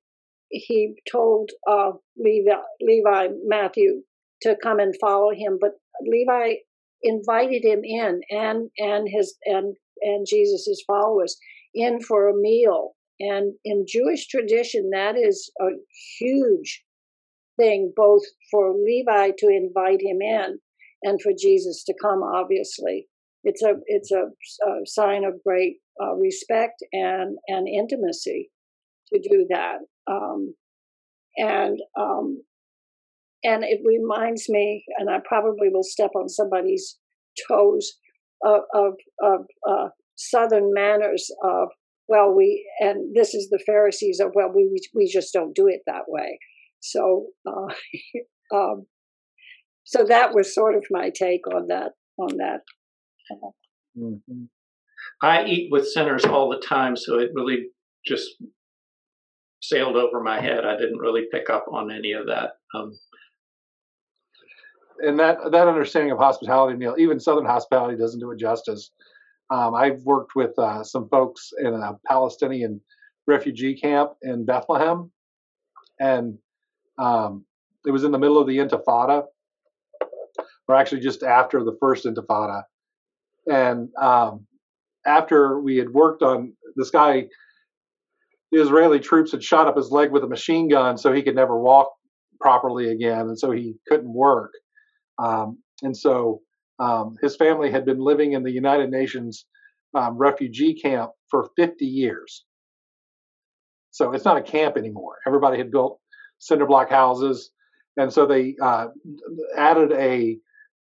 he 0.50 0.94
told 1.10 1.50
uh, 1.68 1.92
Levi, 2.16 2.54
Levi 2.80 3.28
Matthew 3.44 4.02
to 4.42 4.56
come 4.62 4.78
and 4.78 4.94
follow 5.00 5.30
him, 5.32 5.58
but 5.60 5.72
Levi 6.02 6.56
invited 7.02 7.64
him 7.64 7.80
in 7.82 8.20
and 8.30 8.70
and 8.78 9.08
his 9.10 9.36
and 9.46 9.74
and 10.02 10.26
Jesus's 10.28 10.82
followers 10.86 11.36
in 11.74 12.00
for 12.00 12.28
a 12.28 12.36
meal. 12.36 12.92
And 13.20 13.54
in 13.64 13.84
Jewish 13.86 14.26
tradition, 14.26 14.90
that 14.92 15.16
is 15.16 15.50
a 15.60 15.68
huge 16.18 16.82
thing, 17.56 17.92
both 17.94 18.22
for 18.50 18.74
Levi 18.74 19.30
to 19.38 19.48
invite 19.48 20.00
him 20.02 20.20
in 20.20 20.58
and 21.02 21.20
for 21.20 21.32
Jesus 21.38 21.84
to 21.84 21.94
come. 22.00 22.22
Obviously, 22.22 23.06
it's 23.44 23.62
a 23.62 23.74
it's 23.86 24.10
a, 24.10 24.24
a 24.68 24.86
sign 24.86 25.24
of 25.24 25.42
great 25.44 25.76
uh, 26.02 26.14
respect 26.14 26.82
and 26.92 27.36
and 27.48 27.68
intimacy 27.68 28.50
to 29.12 29.20
do 29.20 29.46
that. 29.50 29.78
Um, 30.10 30.54
and 31.36 31.78
um, 31.98 32.42
and 33.44 33.64
it 33.64 33.80
reminds 33.84 34.48
me, 34.48 34.84
and 34.98 35.10
I 35.10 35.18
probably 35.24 35.68
will 35.70 35.82
step 35.82 36.10
on 36.14 36.28
somebody's 36.28 36.98
toes, 37.48 37.92
of 38.44 38.60
of, 38.74 38.94
of 39.22 39.40
uh, 39.68 39.88
southern 40.16 40.72
manners 40.72 41.30
of 41.44 41.68
well 42.08 42.34
we 42.34 42.66
and 42.80 43.14
this 43.14 43.34
is 43.34 43.48
the 43.50 43.62
Pharisees 43.66 44.20
of 44.20 44.32
well 44.34 44.52
we 44.54 44.68
we 44.94 45.06
just 45.06 45.32
don't 45.32 45.54
do 45.54 45.68
it 45.68 45.80
that 45.86 46.04
way. 46.08 46.38
So 46.80 47.26
uh, 47.46 47.74
um, 48.56 48.86
so 49.84 50.04
that 50.04 50.34
was 50.34 50.54
sort 50.54 50.76
of 50.76 50.84
my 50.90 51.10
take 51.10 51.46
on 51.54 51.68
that 51.68 51.92
on 52.18 52.36
that. 52.36 52.60
Mm-hmm. 53.98 54.44
I 55.22 55.44
eat 55.44 55.68
with 55.70 55.88
sinners 55.88 56.24
all 56.24 56.48
the 56.48 56.64
time, 56.66 56.96
so 56.96 57.18
it 57.18 57.30
really 57.34 57.66
just 58.06 58.28
sailed 59.60 59.96
over 59.96 60.20
my 60.22 60.40
head. 60.40 60.64
I 60.64 60.76
didn't 60.76 60.98
really 60.98 61.26
pick 61.32 61.48
up 61.50 61.66
on 61.72 61.92
any 61.92 62.12
of 62.12 62.26
that. 62.26 62.50
Um, 62.74 62.98
and 65.02 65.18
that 65.18 65.38
that 65.50 65.68
understanding 65.68 66.12
of 66.12 66.18
hospitality, 66.18 66.76
Neale, 66.76 66.96
even 66.98 67.20
Southern 67.20 67.44
hospitality 67.44 67.98
doesn't 67.98 68.20
do 68.20 68.30
it 68.30 68.38
justice. 68.38 68.90
Um, 69.50 69.74
I've 69.74 70.00
worked 70.02 70.34
with 70.34 70.58
uh, 70.58 70.82
some 70.82 71.08
folks 71.08 71.50
in 71.58 71.74
a 71.74 71.98
Palestinian 72.06 72.80
refugee 73.26 73.76
camp 73.76 74.12
in 74.22 74.46
Bethlehem, 74.46 75.10
and 76.00 76.38
um, 76.98 77.44
it 77.86 77.90
was 77.90 78.04
in 78.04 78.12
the 78.12 78.18
middle 78.18 78.38
of 78.38 78.46
the 78.46 78.58
Intifada, 78.58 79.24
or 80.68 80.74
actually 80.74 81.00
just 81.00 81.22
after 81.22 81.62
the 81.64 81.76
first 81.80 82.06
Intifada. 82.06 82.62
And 83.50 83.88
um, 84.00 84.46
after 85.04 85.60
we 85.60 85.76
had 85.76 85.90
worked 85.90 86.22
on 86.22 86.54
this 86.76 86.90
guy, 86.90 87.26
the 88.52 88.62
Israeli 88.62 89.00
troops 89.00 89.32
had 89.32 89.42
shot 89.42 89.66
up 89.66 89.76
his 89.76 89.90
leg 89.90 90.12
with 90.12 90.22
a 90.22 90.28
machine 90.28 90.68
gun 90.68 90.96
so 90.96 91.12
he 91.12 91.22
could 91.22 91.34
never 91.34 91.58
walk 91.58 91.92
properly 92.40 92.90
again, 92.90 93.20
and 93.20 93.38
so 93.38 93.50
he 93.50 93.74
couldn't 93.88 94.12
work. 94.12 94.52
Um, 95.18 95.58
and 95.82 95.96
so 95.96 96.40
um, 96.78 97.16
his 97.20 97.36
family 97.36 97.70
had 97.70 97.84
been 97.84 97.98
living 97.98 98.32
in 98.32 98.42
the 98.42 98.50
United 98.50 98.90
Nations 98.90 99.46
um, 99.94 100.16
refugee 100.16 100.74
camp 100.74 101.12
for 101.28 101.50
50 101.56 101.84
years. 101.84 102.44
So 103.90 104.12
it's 104.12 104.24
not 104.24 104.38
a 104.38 104.42
camp 104.42 104.76
anymore. 104.76 105.16
Everybody 105.26 105.58
had 105.58 105.70
built 105.70 106.00
cinder 106.38 106.66
block 106.66 106.88
houses, 106.88 107.50
and 107.96 108.10
so 108.12 108.26
they 108.26 108.56
uh, 108.60 108.88
added 109.56 109.92
a 109.92 110.38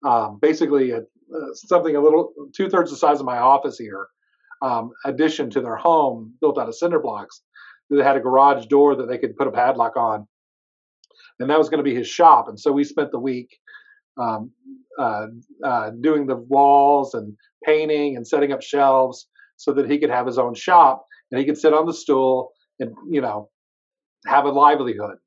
um, 0.08 0.40
basically 0.42 0.92
a, 0.92 1.00
uh, 1.00 1.54
something 1.54 1.96
a 1.96 2.02
little 2.02 2.34
two 2.56 2.70
thirds 2.70 2.90
the 2.90 2.98
size 2.98 3.20
of 3.20 3.26
my 3.26 3.38
office 3.38 3.78
here 3.78 4.08
um, 4.62 4.92
addition 5.06 5.50
to 5.52 5.62
their 5.62 5.76
home 5.76 6.34
built 6.40 6.58
out 6.58 6.68
of 6.68 6.76
cinder 6.76 7.00
blocks. 7.00 7.42
That 7.90 8.06
had 8.06 8.16
a 8.16 8.22
garage 8.22 8.68
door 8.68 8.96
that 8.96 9.10
they 9.10 9.18
could 9.18 9.36
put 9.36 9.48
a 9.48 9.52
padlock 9.52 9.98
on, 9.98 10.26
and 11.42 11.50
that 11.50 11.58
was 11.58 11.68
going 11.68 11.80
to 11.80 11.84
be 11.84 11.94
his 11.94 12.08
shop. 12.08 12.48
And 12.48 12.58
so 12.58 12.72
we 12.72 12.86
spent 12.86 13.12
the 13.12 13.20
week 13.20 13.50
um, 14.18 14.52
uh, 15.00 15.28
uh, 15.64 15.92
doing 16.02 16.28
the 16.28 16.36
walls 16.36 17.14
and 17.14 17.36
painting 17.66 18.16
and 18.16 18.28
setting 18.28 18.52
up 18.52 18.62
shelves 18.62 19.28
so 19.58 19.74
that 19.74 19.90
he 19.90 20.00
could 20.00 20.10
have 20.10 20.26
his 20.26 20.38
own 20.38 20.54
shop 20.54 21.06
and 21.32 21.40
he 21.40 21.46
could 21.46 21.58
sit 21.58 21.74
on 21.74 21.86
the 21.86 21.94
stool 21.94 22.52
and 22.80 22.94
you 23.10 23.22
know 23.22 23.50
have 24.26 24.46
a 24.46 24.50
livelihood. 24.50 25.18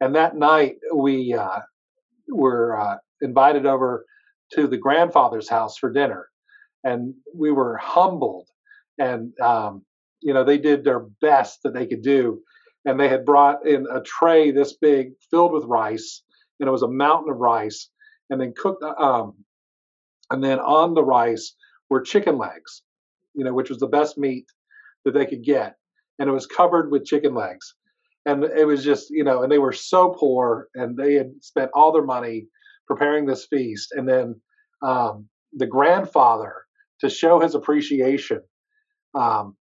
And 0.00 0.14
that 0.14 0.36
night 0.36 0.76
we 0.94 1.34
uh, 1.34 1.60
were 2.28 2.80
uh, 2.80 2.96
invited 3.20 3.66
over 3.66 4.04
to 4.54 4.66
the 4.66 4.78
grandfather's 4.78 5.48
house 5.48 5.76
for 5.76 5.92
dinner, 5.92 6.28
and 6.84 7.14
we 7.34 7.50
were 7.50 7.76
humbled. 7.76 8.48
And 8.98 9.32
um, 9.40 9.84
you 10.20 10.34
know 10.34 10.44
they 10.44 10.58
did 10.58 10.84
their 10.84 11.00
best 11.20 11.60
that 11.64 11.74
they 11.74 11.86
could 11.86 12.02
do, 12.02 12.40
and 12.84 12.98
they 12.98 13.08
had 13.08 13.24
brought 13.24 13.66
in 13.66 13.86
a 13.92 14.00
tray 14.02 14.50
this 14.50 14.74
big 14.74 15.12
filled 15.30 15.52
with 15.52 15.64
rice, 15.64 16.22
and 16.60 16.68
it 16.68 16.72
was 16.72 16.82
a 16.82 16.88
mountain 16.88 17.32
of 17.32 17.38
rice, 17.38 17.88
and 18.28 18.40
then 18.40 18.52
cooked. 18.56 18.84
Um, 18.84 19.34
and 20.30 20.44
then 20.44 20.60
on 20.60 20.94
the 20.94 21.02
rice 21.02 21.56
were 21.88 22.00
chicken 22.00 22.38
legs, 22.38 22.82
you 23.34 23.44
know, 23.44 23.52
which 23.52 23.70
was 23.70 23.78
the 23.78 23.88
best 23.88 24.16
meat 24.16 24.46
that 25.04 25.12
they 25.12 25.26
could 25.26 25.42
get, 25.42 25.74
and 26.18 26.28
it 26.28 26.32
was 26.32 26.46
covered 26.46 26.90
with 26.90 27.04
chicken 27.04 27.34
legs. 27.34 27.74
And 28.26 28.44
it 28.44 28.66
was 28.66 28.84
just, 28.84 29.08
you 29.10 29.24
know, 29.24 29.42
and 29.42 29.50
they 29.50 29.58
were 29.58 29.72
so 29.72 30.10
poor, 30.10 30.68
and 30.74 30.96
they 30.96 31.14
had 31.14 31.32
spent 31.40 31.70
all 31.74 31.90
their 31.90 32.04
money 32.04 32.46
preparing 32.86 33.24
this 33.24 33.46
feast, 33.46 33.92
and 33.92 34.08
then 34.08 34.40
um, 34.82 35.28
the 35.54 35.66
grandfather, 35.66 36.54
to 37.00 37.08
show 37.08 37.40
his 37.40 37.54
appreciation, 37.54 38.40
um, 39.14 39.56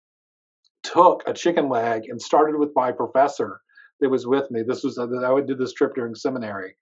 took 0.82 1.22
a 1.26 1.34
chicken 1.34 1.68
leg 1.68 2.04
and 2.08 2.20
started 2.20 2.56
with 2.58 2.70
my 2.74 2.92
professor 2.92 3.60
that 4.00 4.08
was 4.08 4.26
with 4.26 4.50
me. 4.50 4.62
This 4.66 4.82
was 4.82 4.98
I 4.98 5.40
did 5.42 5.58
this 5.58 5.74
trip 5.74 5.94
during 5.94 6.14
seminary, 6.14 6.76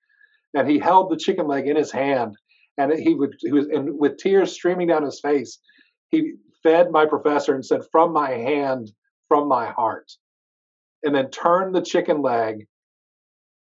and 0.55 0.69
he 0.69 0.79
held 0.79 1.11
the 1.11 1.17
chicken 1.17 1.47
leg 1.47 1.67
in 1.69 1.77
his 1.77 1.91
hand, 1.91 2.37
and 2.79 2.93
he 2.93 3.15
would 3.15 3.35
he 3.41 3.53
was 3.53 3.67
and 3.69 3.99
with 3.99 4.17
tears 4.19 4.53
streaming 4.53 4.89
down 4.89 5.03
his 5.03 5.21
face, 5.21 5.59
he 6.11 6.35
fed 6.63 6.91
my 6.91 7.07
professor 7.07 7.55
and 7.55 7.65
said, 7.65 7.83
"From 7.93 8.13
my 8.13 8.31
hand, 8.31 8.93
from 9.29 9.49
my 9.49 9.67
heart," 9.67 10.11
and 11.03 11.15
then 11.15 11.31
turned 11.31 11.75
the 11.75 11.83
chicken 11.83 12.23
leg 12.23 12.67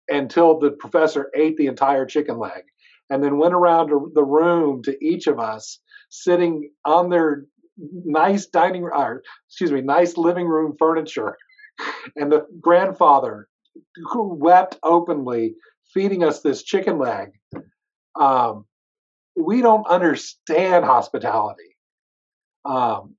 until 0.09 0.59
the 0.59 0.72
professor 0.72 1.31
ate 1.35 1.57
the 1.57 1.66
entire 1.66 2.07
chicken 2.07 2.38
leg, 2.38 2.64
and 3.11 3.22
then 3.22 3.38
went 3.38 3.55
around 3.55 3.90
the 4.14 4.24
room 4.24 4.83
to 4.83 5.05
each 5.05 5.26
of 5.26 5.38
us 5.38 5.81
sitting 6.11 6.70
on 6.85 7.09
their 7.09 7.46
nice 7.76 8.46
dining 8.46 8.83
or 8.85 9.22
excuse 9.48 9.72
me 9.72 9.81
nice 9.81 10.16
living 10.16 10.46
room 10.46 10.74
furniture 10.79 11.37
and 12.16 12.31
the 12.31 12.46
grandfather 12.61 13.48
who 14.11 14.35
wept 14.35 14.79
openly 14.83 15.55
feeding 15.92 16.24
us 16.24 16.40
this 16.40 16.62
chicken 16.62 16.98
leg 16.98 17.33
um, 18.20 18.64
we 19.37 19.62
don't 19.62 19.87
understand 19.87 20.85
hospitality. 20.85 21.76
Um, 22.64 23.16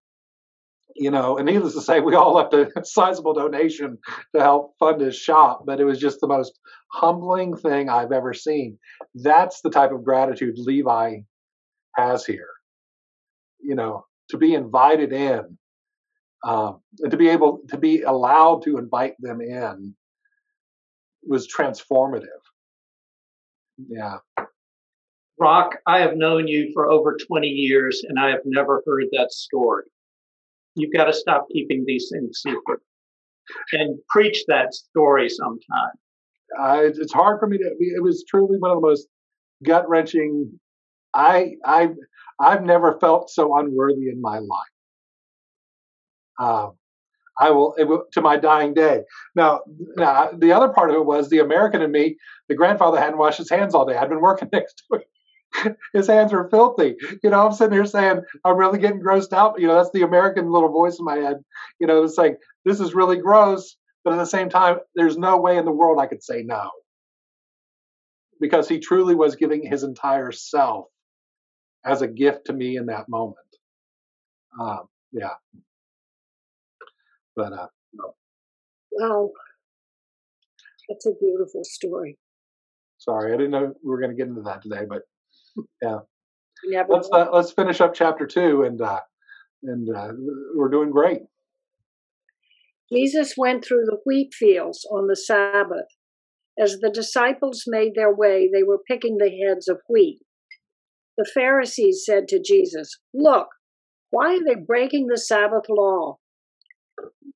you 0.95 1.09
know 1.09 1.37
and 1.37 1.45
needless 1.45 1.73
to 1.73 1.81
say 1.81 1.99
we 1.99 2.15
all 2.15 2.33
left 2.33 2.53
a 2.53 2.69
sizable 2.83 3.33
donation 3.33 3.97
to 4.35 4.41
help 4.41 4.73
fund 4.77 5.01
his 5.01 5.15
shop 5.15 5.63
but 5.65 5.79
it 5.79 5.85
was 5.85 5.99
just 5.99 6.19
the 6.19 6.27
most 6.27 6.59
humbling 6.91 7.55
thing 7.55 7.89
i've 7.89 8.11
ever 8.11 8.33
seen. 8.33 8.77
That's 9.15 9.61
the 9.61 9.69
type 9.69 9.91
of 9.91 10.03
gratitude 10.03 10.55
levi 10.57 11.19
has 11.95 12.25
here. 12.25 12.49
You 13.61 13.75
know 13.75 14.05
to 14.29 14.37
be 14.37 14.53
invited 14.53 15.11
in 15.13 15.57
um, 16.43 16.81
and 16.99 17.11
to 17.11 17.17
be 17.17 17.29
able 17.29 17.59
to 17.69 17.77
be 17.77 18.01
allowed 18.01 18.63
to 18.63 18.77
invite 18.77 19.15
them 19.19 19.41
in 19.41 19.95
was 21.23 21.47
transformative. 21.47 22.40
Yeah. 23.89 24.17
Rock, 25.39 25.77
I 25.87 25.99
have 25.99 26.15
known 26.15 26.47
you 26.47 26.71
for 26.73 26.89
over 26.89 27.17
20 27.17 27.47
years 27.47 28.03
and 28.07 28.19
I 28.19 28.29
have 28.29 28.41
never 28.45 28.83
heard 28.85 29.05
that 29.13 29.31
story. 29.31 29.85
You've 30.75 30.93
got 30.93 31.05
to 31.05 31.13
stop 31.13 31.47
keeping 31.51 31.83
these 31.85 32.09
things 32.11 32.41
secret 32.41 32.79
and 33.73 33.99
preach 34.09 34.43
that 34.47 34.73
story 34.73 35.29
sometime. 35.29 35.91
Uh, 36.59 36.81
it's 36.83 37.13
hard 37.13 37.39
for 37.39 37.47
me 37.47 37.57
to. 37.57 37.75
It 37.79 38.03
was 38.03 38.25
truly 38.27 38.57
one 38.59 38.71
of 38.71 38.77
the 38.77 38.87
most 38.87 39.07
gut 39.63 39.87
wrenching. 39.89 40.59
I 41.13 41.53
I 41.65 41.89
I've 42.39 42.63
never 42.63 42.99
felt 42.99 43.29
so 43.29 43.57
unworthy 43.57 44.09
in 44.09 44.21
my 44.21 44.39
life. 44.39 44.59
Um, 46.39 46.73
I 47.41 47.49
will, 47.49 47.73
will, 47.79 48.03
to 48.13 48.21
my 48.21 48.37
dying 48.37 48.75
day. 48.75 49.01
Now, 49.35 49.61
now, 49.97 50.29
the 50.31 50.53
other 50.53 50.69
part 50.69 50.91
of 50.91 50.95
it 50.95 51.05
was 51.05 51.29
the 51.29 51.39
American 51.39 51.81
in 51.81 51.91
me. 51.91 52.17
The 52.47 52.55
grandfather 52.55 52.99
hadn't 52.99 53.17
washed 53.17 53.39
his 53.39 53.49
hands 53.49 53.73
all 53.73 53.85
day. 53.85 53.97
I'd 53.97 54.09
been 54.09 54.21
working 54.21 54.49
next 54.53 54.83
to 54.91 54.99
him. 55.63 55.75
his 55.91 56.05
hands 56.07 56.31
were 56.31 56.49
filthy. 56.49 56.95
You 57.23 57.31
know, 57.31 57.45
I'm 57.45 57.51
sitting 57.51 57.73
here 57.73 57.85
saying, 57.85 58.21
I'm 58.45 58.57
really 58.57 58.77
getting 58.77 59.01
grossed 59.01 59.33
out. 59.33 59.59
You 59.59 59.67
know, 59.67 59.75
that's 59.75 59.89
the 59.91 60.03
American 60.03 60.51
little 60.51 60.71
voice 60.71 60.99
in 60.99 61.05
my 61.05 61.17
head. 61.17 61.37
You 61.79 61.87
know, 61.87 62.03
it's 62.03 62.17
like, 62.17 62.37
this 62.63 62.79
is 62.79 62.93
really 62.93 63.17
gross. 63.17 63.75
But 64.03 64.13
at 64.13 64.17
the 64.17 64.25
same 64.25 64.49
time, 64.49 64.77
there's 64.95 65.17
no 65.17 65.37
way 65.37 65.57
in 65.57 65.65
the 65.65 65.71
world 65.71 65.99
I 65.99 66.07
could 66.07 66.23
say 66.23 66.43
no. 66.43 66.69
Because 68.39 68.69
he 68.69 68.79
truly 68.79 69.15
was 69.15 69.35
giving 69.35 69.65
his 69.65 69.83
entire 69.83 70.31
self 70.31 70.85
as 71.83 72.03
a 72.03 72.07
gift 72.07 72.45
to 72.45 72.53
me 72.53 72.77
in 72.77 72.87
that 72.87 73.09
moment. 73.09 73.37
Um, 74.59 74.81
yeah. 75.11 75.33
But 77.35 77.53
uh, 77.53 77.67
no. 77.93 78.15
Wow, 78.91 79.29
that's 80.89 81.05
a 81.05 81.11
beautiful 81.19 81.61
story. 81.63 82.17
Sorry, 82.97 83.33
I 83.33 83.37
didn't 83.37 83.51
know 83.51 83.73
we 83.83 83.89
were 83.89 83.99
going 83.99 84.11
to 84.11 84.17
get 84.17 84.27
into 84.27 84.41
that 84.41 84.61
today, 84.61 84.85
but 84.87 85.03
yeah. 85.81 85.99
Yeah. 86.63 86.83
Let's 86.87 87.09
uh, 87.11 87.27
let's 87.31 87.51
finish 87.51 87.81
up 87.81 87.93
chapter 87.93 88.27
two, 88.27 88.63
and 88.63 88.81
uh, 88.81 88.99
and 89.63 89.87
uh, 89.95 90.09
we're 90.55 90.69
doing 90.69 90.91
great. 90.91 91.21
Jesus 92.91 93.35
went 93.37 93.63
through 93.63 93.85
the 93.85 93.99
wheat 94.05 94.33
fields 94.33 94.85
on 94.91 95.07
the 95.07 95.15
Sabbath. 95.15 95.87
As 96.59 96.79
the 96.79 96.91
disciples 96.91 97.63
made 97.65 97.93
their 97.95 98.13
way, 98.13 98.49
they 98.51 98.63
were 98.63 98.81
picking 98.85 99.17
the 99.17 99.31
heads 99.31 99.69
of 99.69 99.79
wheat. 99.89 100.19
The 101.17 101.29
Pharisees 101.33 102.03
said 102.05 102.27
to 102.27 102.41
Jesus, 102.41 102.99
Look, 103.13 103.47
why 104.09 104.35
are 104.35 104.43
they 104.45 104.55
breaking 104.55 105.07
the 105.07 105.17
Sabbath 105.17 105.65
law? 105.69 106.17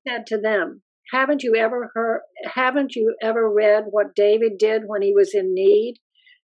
Said 0.08 0.28
to 0.28 0.38
them, 0.38 0.84
Haven't 1.12 1.44
you 1.44 1.56
ever 1.56 1.92
heard 1.94 2.22
haven't 2.44 2.96
you 2.96 3.16
ever 3.22 3.50
read 3.50 3.86
what 3.90 4.16
David 4.16 4.58
did 4.58 4.84
when 4.86 5.02
he 5.02 5.14
was 5.14 5.34
in 5.34 5.54
need, 5.54 5.96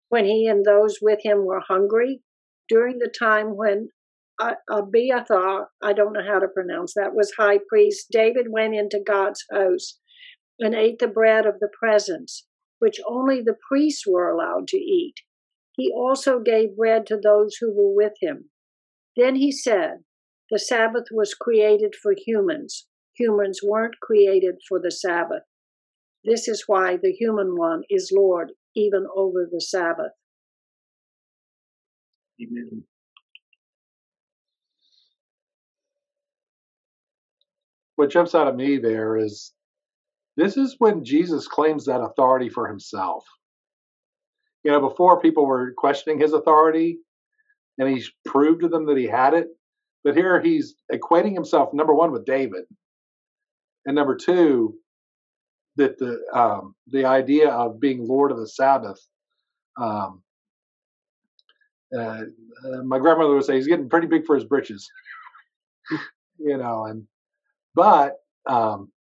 when 0.10 0.26
he 0.26 0.48
and 0.48 0.66
those 0.66 1.00
with 1.02 1.20
him 1.24 1.46
were 1.46 1.60
hungry? 1.60 2.22
During 2.68 3.00
the 3.00 3.10
time 3.10 3.56
when 3.56 3.90
Abiathar, 4.70 5.70
I 5.82 5.94
don't 5.94 6.14
know 6.14 6.26
how 6.26 6.40
to 6.40 6.48
pronounce 6.48 6.94
that, 6.96 7.14
was 7.14 7.34
high 7.38 7.60
priest, 7.70 8.08
David 8.12 8.48
went 8.50 8.74
into 8.76 9.00
God's 9.06 9.46
house 9.52 10.00
and 10.60 10.74
ate 10.74 11.00
the 11.00 11.08
bread 11.08 11.46
of 11.46 11.60
the 11.60 11.70
presence, 11.80 12.48
which 12.80 13.00
only 13.08 13.42
the 13.42 13.58
priests 13.70 14.06
were 14.08 14.30
allowed 14.30 14.68
to 14.70 14.78
eat. 14.78 15.16
He 15.76 15.92
also 15.96 16.40
gave 16.40 16.78
bread 16.78 17.06
to 17.08 17.18
those 17.18 17.56
who 17.60 17.74
were 17.74 17.94
with 17.94 18.14
him. 18.22 18.50
Then 19.16 19.36
he 19.36 19.52
said, 19.52 20.04
The 20.50 20.60
Sabbath 20.60 21.06
was 21.12 21.34
created 21.34 21.96
for 21.96 22.14
humans. 22.18 22.88
Humans 23.16 23.62
weren't 23.64 24.00
created 24.02 24.56
for 24.68 24.80
the 24.80 24.92
Sabbath. 24.92 25.44
This 26.24 26.48
is 26.48 26.64
why 26.68 26.98
the 27.02 27.12
human 27.12 27.56
one 27.56 27.84
is 27.90 28.12
Lord 28.16 28.52
even 28.76 29.06
over 29.16 29.48
the 29.50 29.62
Sabbath. 29.62 30.14
Amen. 32.42 32.84
What 37.96 38.10
jumps 38.10 38.34
out 38.34 38.48
at 38.48 38.56
me 38.56 38.78
there 38.78 39.18
is 39.18 39.54
this 40.36 40.58
is 40.58 40.76
when 40.80 41.06
Jesus 41.06 41.48
claims 41.48 41.86
that 41.86 42.02
authority 42.02 42.50
for 42.50 42.68
himself. 42.68 43.24
You 44.64 44.72
know, 44.72 44.80
before 44.80 45.22
people 45.22 45.46
were 45.46 45.74
questioning 45.78 46.20
his 46.20 46.34
authority, 46.34 46.98
and 47.78 47.90
he's 47.90 48.12
proved 48.26 48.62
to 48.62 48.68
them 48.68 48.86
that 48.88 48.98
he 48.98 49.06
had 49.06 49.34
it. 49.34 49.48
But 50.04 50.16
here 50.16 50.42
he's 50.42 50.76
equating 50.92 51.34
himself, 51.34 51.74
number 51.74 51.94
one, 51.94 52.12
with 52.12 52.26
David, 52.26 52.64
and 53.86 53.96
number 53.96 54.16
two, 54.16 54.76
that 55.76 55.98
the 55.98 56.20
um, 56.34 56.76
the 56.88 57.06
idea 57.06 57.50
of 57.50 57.80
being 57.80 58.08
Lord 58.08 58.32
of 58.32 58.38
the 58.38 58.48
Sabbath. 58.48 59.00
Um, 59.80 60.22
uh, 61.96 62.24
uh, 62.66 62.84
my 62.84 62.98
grandmother 63.00 63.36
would 63.36 63.46
say 63.46 63.56
he's 63.56 63.68
getting 63.68 63.90
pretty 63.90 64.08
big 64.08 64.26
for 64.26 64.36
his 64.36 64.46
britches, 64.46 64.88
you 66.40 66.58
know. 66.58 66.86
And 66.86 67.08
but 67.76 68.18
um, 68.48 68.92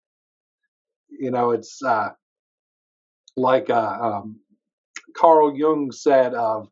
you 1.11 1.31
know, 1.31 1.51
it's 1.51 1.83
uh, 1.83 2.11
like 3.37 3.71
uh, 3.71 3.99
um, 4.01 4.41
Carl 5.17 5.57
Jung 5.57 5.93
said 5.93 6.35
of 6.35 6.69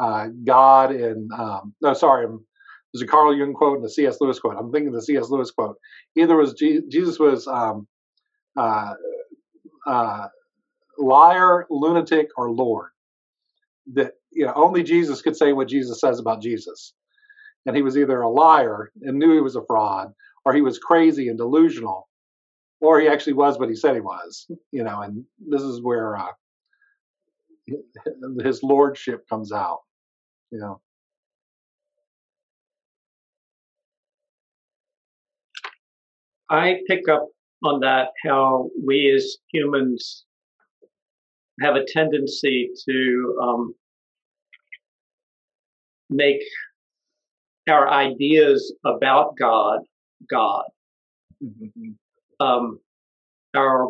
uh, 0.00 0.28
God 0.44 0.92
and 0.92 1.30
um, 1.32 1.74
no, 1.80 1.94
sorry, 1.94 2.26
um, 2.26 2.44
there's 2.92 3.02
a 3.02 3.06
Carl 3.06 3.36
Jung 3.36 3.52
quote 3.54 3.78
and 3.78 3.86
a 3.86 3.90
C.S. 3.90 4.18
Lewis 4.20 4.38
quote. 4.38 4.56
I'm 4.58 4.72
thinking 4.72 4.92
the 4.92 5.02
C.S. 5.02 5.30
Lewis 5.30 5.50
quote. 5.50 5.76
Either 6.16 6.36
was 6.36 6.54
G- 6.54 6.82
Jesus 6.88 7.18
was 7.18 7.46
um, 7.46 7.86
uh, 8.56 8.94
uh, 9.86 10.28
liar, 10.98 11.66
lunatic, 11.70 12.28
or 12.36 12.50
Lord. 12.50 12.90
That 13.94 14.12
you 14.32 14.46
know, 14.46 14.52
only 14.54 14.82
Jesus 14.82 15.22
could 15.22 15.36
say 15.36 15.52
what 15.52 15.68
Jesus 15.68 16.00
says 16.00 16.18
about 16.18 16.42
Jesus, 16.42 16.94
and 17.66 17.76
he 17.76 17.82
was 17.82 17.96
either 17.96 18.20
a 18.20 18.30
liar 18.30 18.90
and 19.02 19.18
knew 19.18 19.34
he 19.34 19.40
was 19.40 19.56
a 19.56 19.64
fraud, 19.66 20.12
or 20.44 20.54
he 20.54 20.62
was 20.62 20.78
crazy 20.78 21.28
and 21.28 21.38
delusional, 21.38 22.08
or 22.80 23.00
he 23.00 23.08
actually 23.08 23.34
was 23.34 23.58
what 23.58 23.68
he 23.68 23.74
said 23.76 23.94
he 23.94 24.00
was. 24.00 24.46
You 24.72 24.84
know, 24.84 25.02
and 25.02 25.24
this 25.38 25.62
is 25.62 25.82
where 25.82 26.16
uh, 26.16 26.32
his 28.42 28.62
lordship 28.62 29.28
comes 29.28 29.52
out. 29.52 29.80
You 30.50 30.60
know. 30.60 30.80
I 36.50 36.76
pick 36.86 37.08
up 37.08 37.28
on 37.64 37.80
that 37.80 38.08
how 38.24 38.70
we 38.84 39.12
as 39.14 39.36
humans 39.52 40.24
have 41.60 41.74
a 41.74 41.84
tendency 41.84 42.70
to 42.88 43.38
um, 43.42 43.74
make 46.08 46.40
our 47.68 47.90
ideas 47.90 48.74
about 48.84 49.36
God 49.38 49.80
God. 50.30 50.64
Mm-hmm. 51.42 51.90
Um, 52.44 52.78
our 53.56 53.88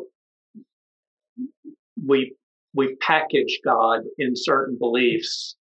we 2.07 2.35
we 2.75 2.97
package 2.97 3.61
God 3.65 4.01
in 4.19 4.33
certain 4.35 4.77
beliefs 4.79 5.57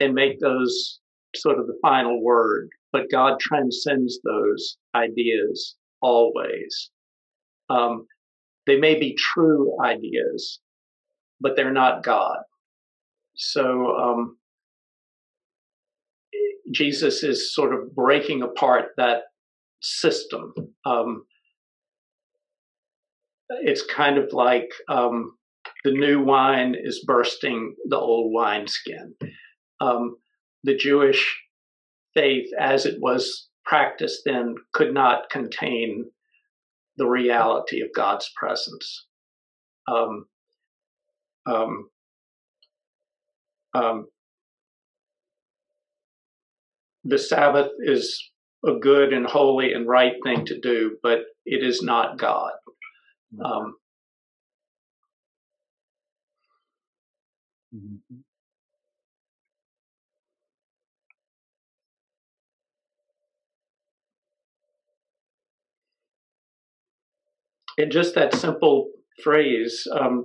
and 0.00 0.14
make 0.14 0.40
those 0.40 1.00
sort 1.36 1.58
of 1.58 1.66
the 1.66 1.78
final 1.82 2.22
word, 2.22 2.68
but 2.92 3.10
God 3.10 3.38
transcends 3.40 4.20
those 4.24 4.76
ideas 4.94 5.76
always. 6.00 6.90
Um, 7.70 8.06
they 8.66 8.76
may 8.76 8.98
be 8.98 9.14
true 9.14 9.76
ideas, 9.82 10.60
but 11.40 11.56
they're 11.56 11.72
not 11.72 12.02
God. 12.04 12.38
So 13.34 13.96
um, 13.96 14.36
Jesus 16.72 17.22
is 17.22 17.54
sort 17.54 17.74
of 17.74 17.94
breaking 17.94 18.42
apart 18.42 18.90
that 18.96 19.22
system. 19.80 20.52
Um, 20.84 21.24
it's 23.48 23.84
kind 23.84 24.18
of 24.18 24.32
like 24.32 24.70
um, 24.88 25.32
the 25.84 25.92
new 25.92 26.22
wine 26.22 26.74
is 26.78 27.04
bursting 27.06 27.74
the 27.88 27.96
old 27.96 28.32
wineskin. 28.34 29.14
Um, 29.80 30.16
the 30.64 30.76
Jewish 30.76 31.40
faith, 32.14 32.50
as 32.58 32.84
it 32.84 32.96
was 33.00 33.48
practiced 33.68 34.22
then, 34.24 34.54
could 34.72 34.94
not 34.94 35.28
contain 35.30 36.06
the 36.96 37.06
reality 37.06 37.82
of 37.82 37.88
God's 37.94 38.30
presence. 38.34 39.06
Um, 39.86 40.24
um, 41.46 41.90
um, 43.74 44.06
the 47.04 47.18
Sabbath 47.18 47.70
is 47.80 48.30
a 48.66 48.72
good 48.80 49.12
and 49.12 49.26
holy 49.26 49.74
and 49.74 49.86
right 49.86 50.14
thing 50.24 50.46
to 50.46 50.58
do, 50.58 50.96
but 51.02 51.20
it 51.44 51.62
is 51.62 51.82
not 51.82 52.18
God. 52.18 52.52
Um, 53.44 53.74
mm-hmm. 57.74 58.16
And 67.78 67.92
just 67.92 68.14
that 68.16 68.34
simple 68.34 68.90
phrase, 69.22 69.86
um, 69.92 70.24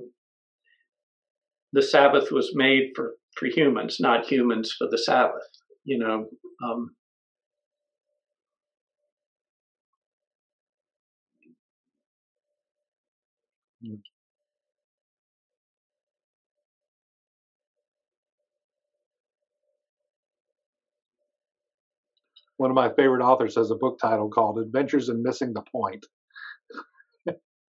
the 1.71 1.83
Sabbath 1.83 2.31
was 2.31 2.51
made 2.55 2.91
for, 2.95 3.13
for 3.37 3.45
humans, 3.45 3.97
not 3.99 4.25
humans 4.25 4.73
for 4.77 4.87
the 4.89 4.97
Sabbath. 4.97 5.47
You 5.85 5.99
know, 5.99 6.25
um, 6.65 6.95
One 22.57 22.71
of 22.71 22.75
my 22.75 22.93
favorite 22.93 23.21
authors 23.23 23.55
has 23.55 23.71
a 23.71 23.75
book 23.75 23.99
title 23.99 24.29
called 24.29 24.57
Adventures 24.57 25.09
in 25.09 25.21
Missing 25.21 25.53
the 25.53 25.63
Point. 25.63 26.05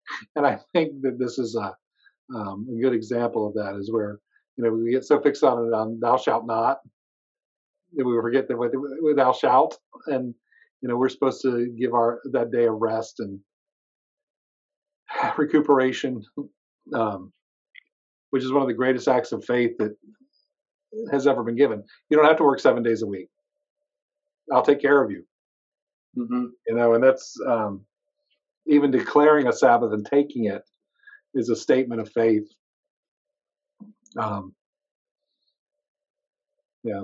and 0.36 0.46
I 0.46 0.60
think 0.74 1.02
that 1.02 1.17
this 1.20 1.38
is 1.38 1.56
a, 1.56 1.76
um, 2.36 2.67
a 2.72 2.82
good 2.82 2.93
example 2.93 3.48
of 3.48 3.54
that 3.56 3.76
is 3.80 3.91
where, 3.91 4.20
you 4.56 4.63
know, 4.63 4.72
we 4.72 4.91
get 4.91 5.06
so 5.06 5.20
fixed 5.20 5.43
on 5.43 5.67
it 5.67 5.74
on 5.74 6.00
thou 6.00 6.17
shalt 6.17 6.46
not 6.46 6.80
that 7.93 8.06
we 8.06 8.13
forget 8.22 8.48
that 8.48 8.58
with, 8.58 8.72
with 8.74 9.15
thou 9.15 9.32
shalt. 9.32 9.80
And, 10.08 10.34
you 10.82 10.89
know, 10.89 10.98
we're 10.98 11.10
supposed 11.10 11.41
to 11.43 11.74
give 11.80 11.93
our 11.93 12.20
that 12.32 12.52
day 12.52 12.65
of 12.65 12.76
rest 12.80 13.20
and 13.20 13.39
recuperation 15.38 16.22
um, 16.93 17.32
which 18.30 18.43
is 18.43 18.52
one 18.52 18.62
of 18.62 18.67
the 18.67 18.74
greatest 18.74 19.08
acts 19.08 19.32
of 19.32 19.43
faith 19.46 19.72
that 19.80 19.96
has 21.12 21.28
ever 21.28 21.43
been 21.43 21.56
given. 21.56 21.84
You 22.10 22.17
don't 22.17 22.28
have 22.28 22.38
to 22.38 22.43
work 22.43 22.60
seven 22.60 22.84
days 22.84 23.02
a 23.02 23.08
week. 23.08 23.30
I'll 24.52 24.63
take 24.63 24.82
care 24.82 25.04
of 25.04 25.12
you. 25.12 25.24
Mm-hmm. 26.17 26.46
You 26.67 26.76
know, 26.76 26.93
and 26.93 27.04
that's 27.04 27.36
um, 27.48 27.86
even 28.68 28.92
declaring 28.92 29.48
a 29.48 29.54
Sabbath 29.54 29.94
and 29.94 30.06
taking 30.06 30.46
it 30.46 30.64
is 31.34 31.50
a 31.50 31.56
statement 31.56 32.02
of 32.02 32.12
faith. 32.12 32.48
Um, 34.18 34.54
yeah. 36.84 37.04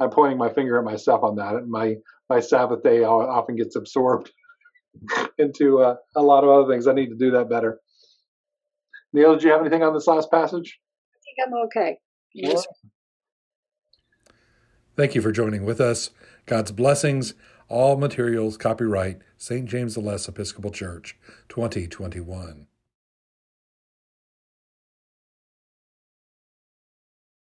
I'm 0.00 0.10
pointing 0.10 0.38
my 0.38 0.52
finger 0.52 0.78
at 0.78 0.84
myself 0.84 1.22
on 1.22 1.36
that. 1.36 1.66
My 1.66 1.96
my 2.28 2.40
Sabbath 2.40 2.82
day 2.82 3.04
often 3.04 3.56
gets 3.56 3.76
absorbed 3.76 4.32
into 5.38 5.80
uh, 5.80 5.96
a 6.16 6.22
lot 6.22 6.44
of 6.44 6.50
other 6.50 6.72
things. 6.72 6.86
I 6.86 6.94
need 6.94 7.10
to 7.10 7.16
do 7.16 7.32
that 7.32 7.48
better. 7.48 7.78
Neale, 9.12 9.34
did 9.34 9.44
you 9.44 9.50
have 9.52 9.60
anything 9.60 9.82
on 9.82 9.94
this 9.94 10.06
last 10.06 10.30
passage? 10.30 10.78
I 11.14 11.18
think 11.24 11.46
I'm 11.46 11.54
okay. 11.66 11.98
Yes. 12.34 12.66
Thank 14.96 15.14
you 15.14 15.22
for 15.22 15.32
joining 15.32 15.64
with 15.64 15.80
us. 15.80 16.10
God's 16.46 16.72
blessings. 16.72 17.34
All 17.74 17.96
materials 17.96 18.56
copyright 18.56 19.18
St. 19.36 19.68
James 19.68 19.94
the 19.94 20.00
Less 20.00 20.28
Episcopal 20.28 20.70
Church 20.70 21.18
2021. 21.48 22.68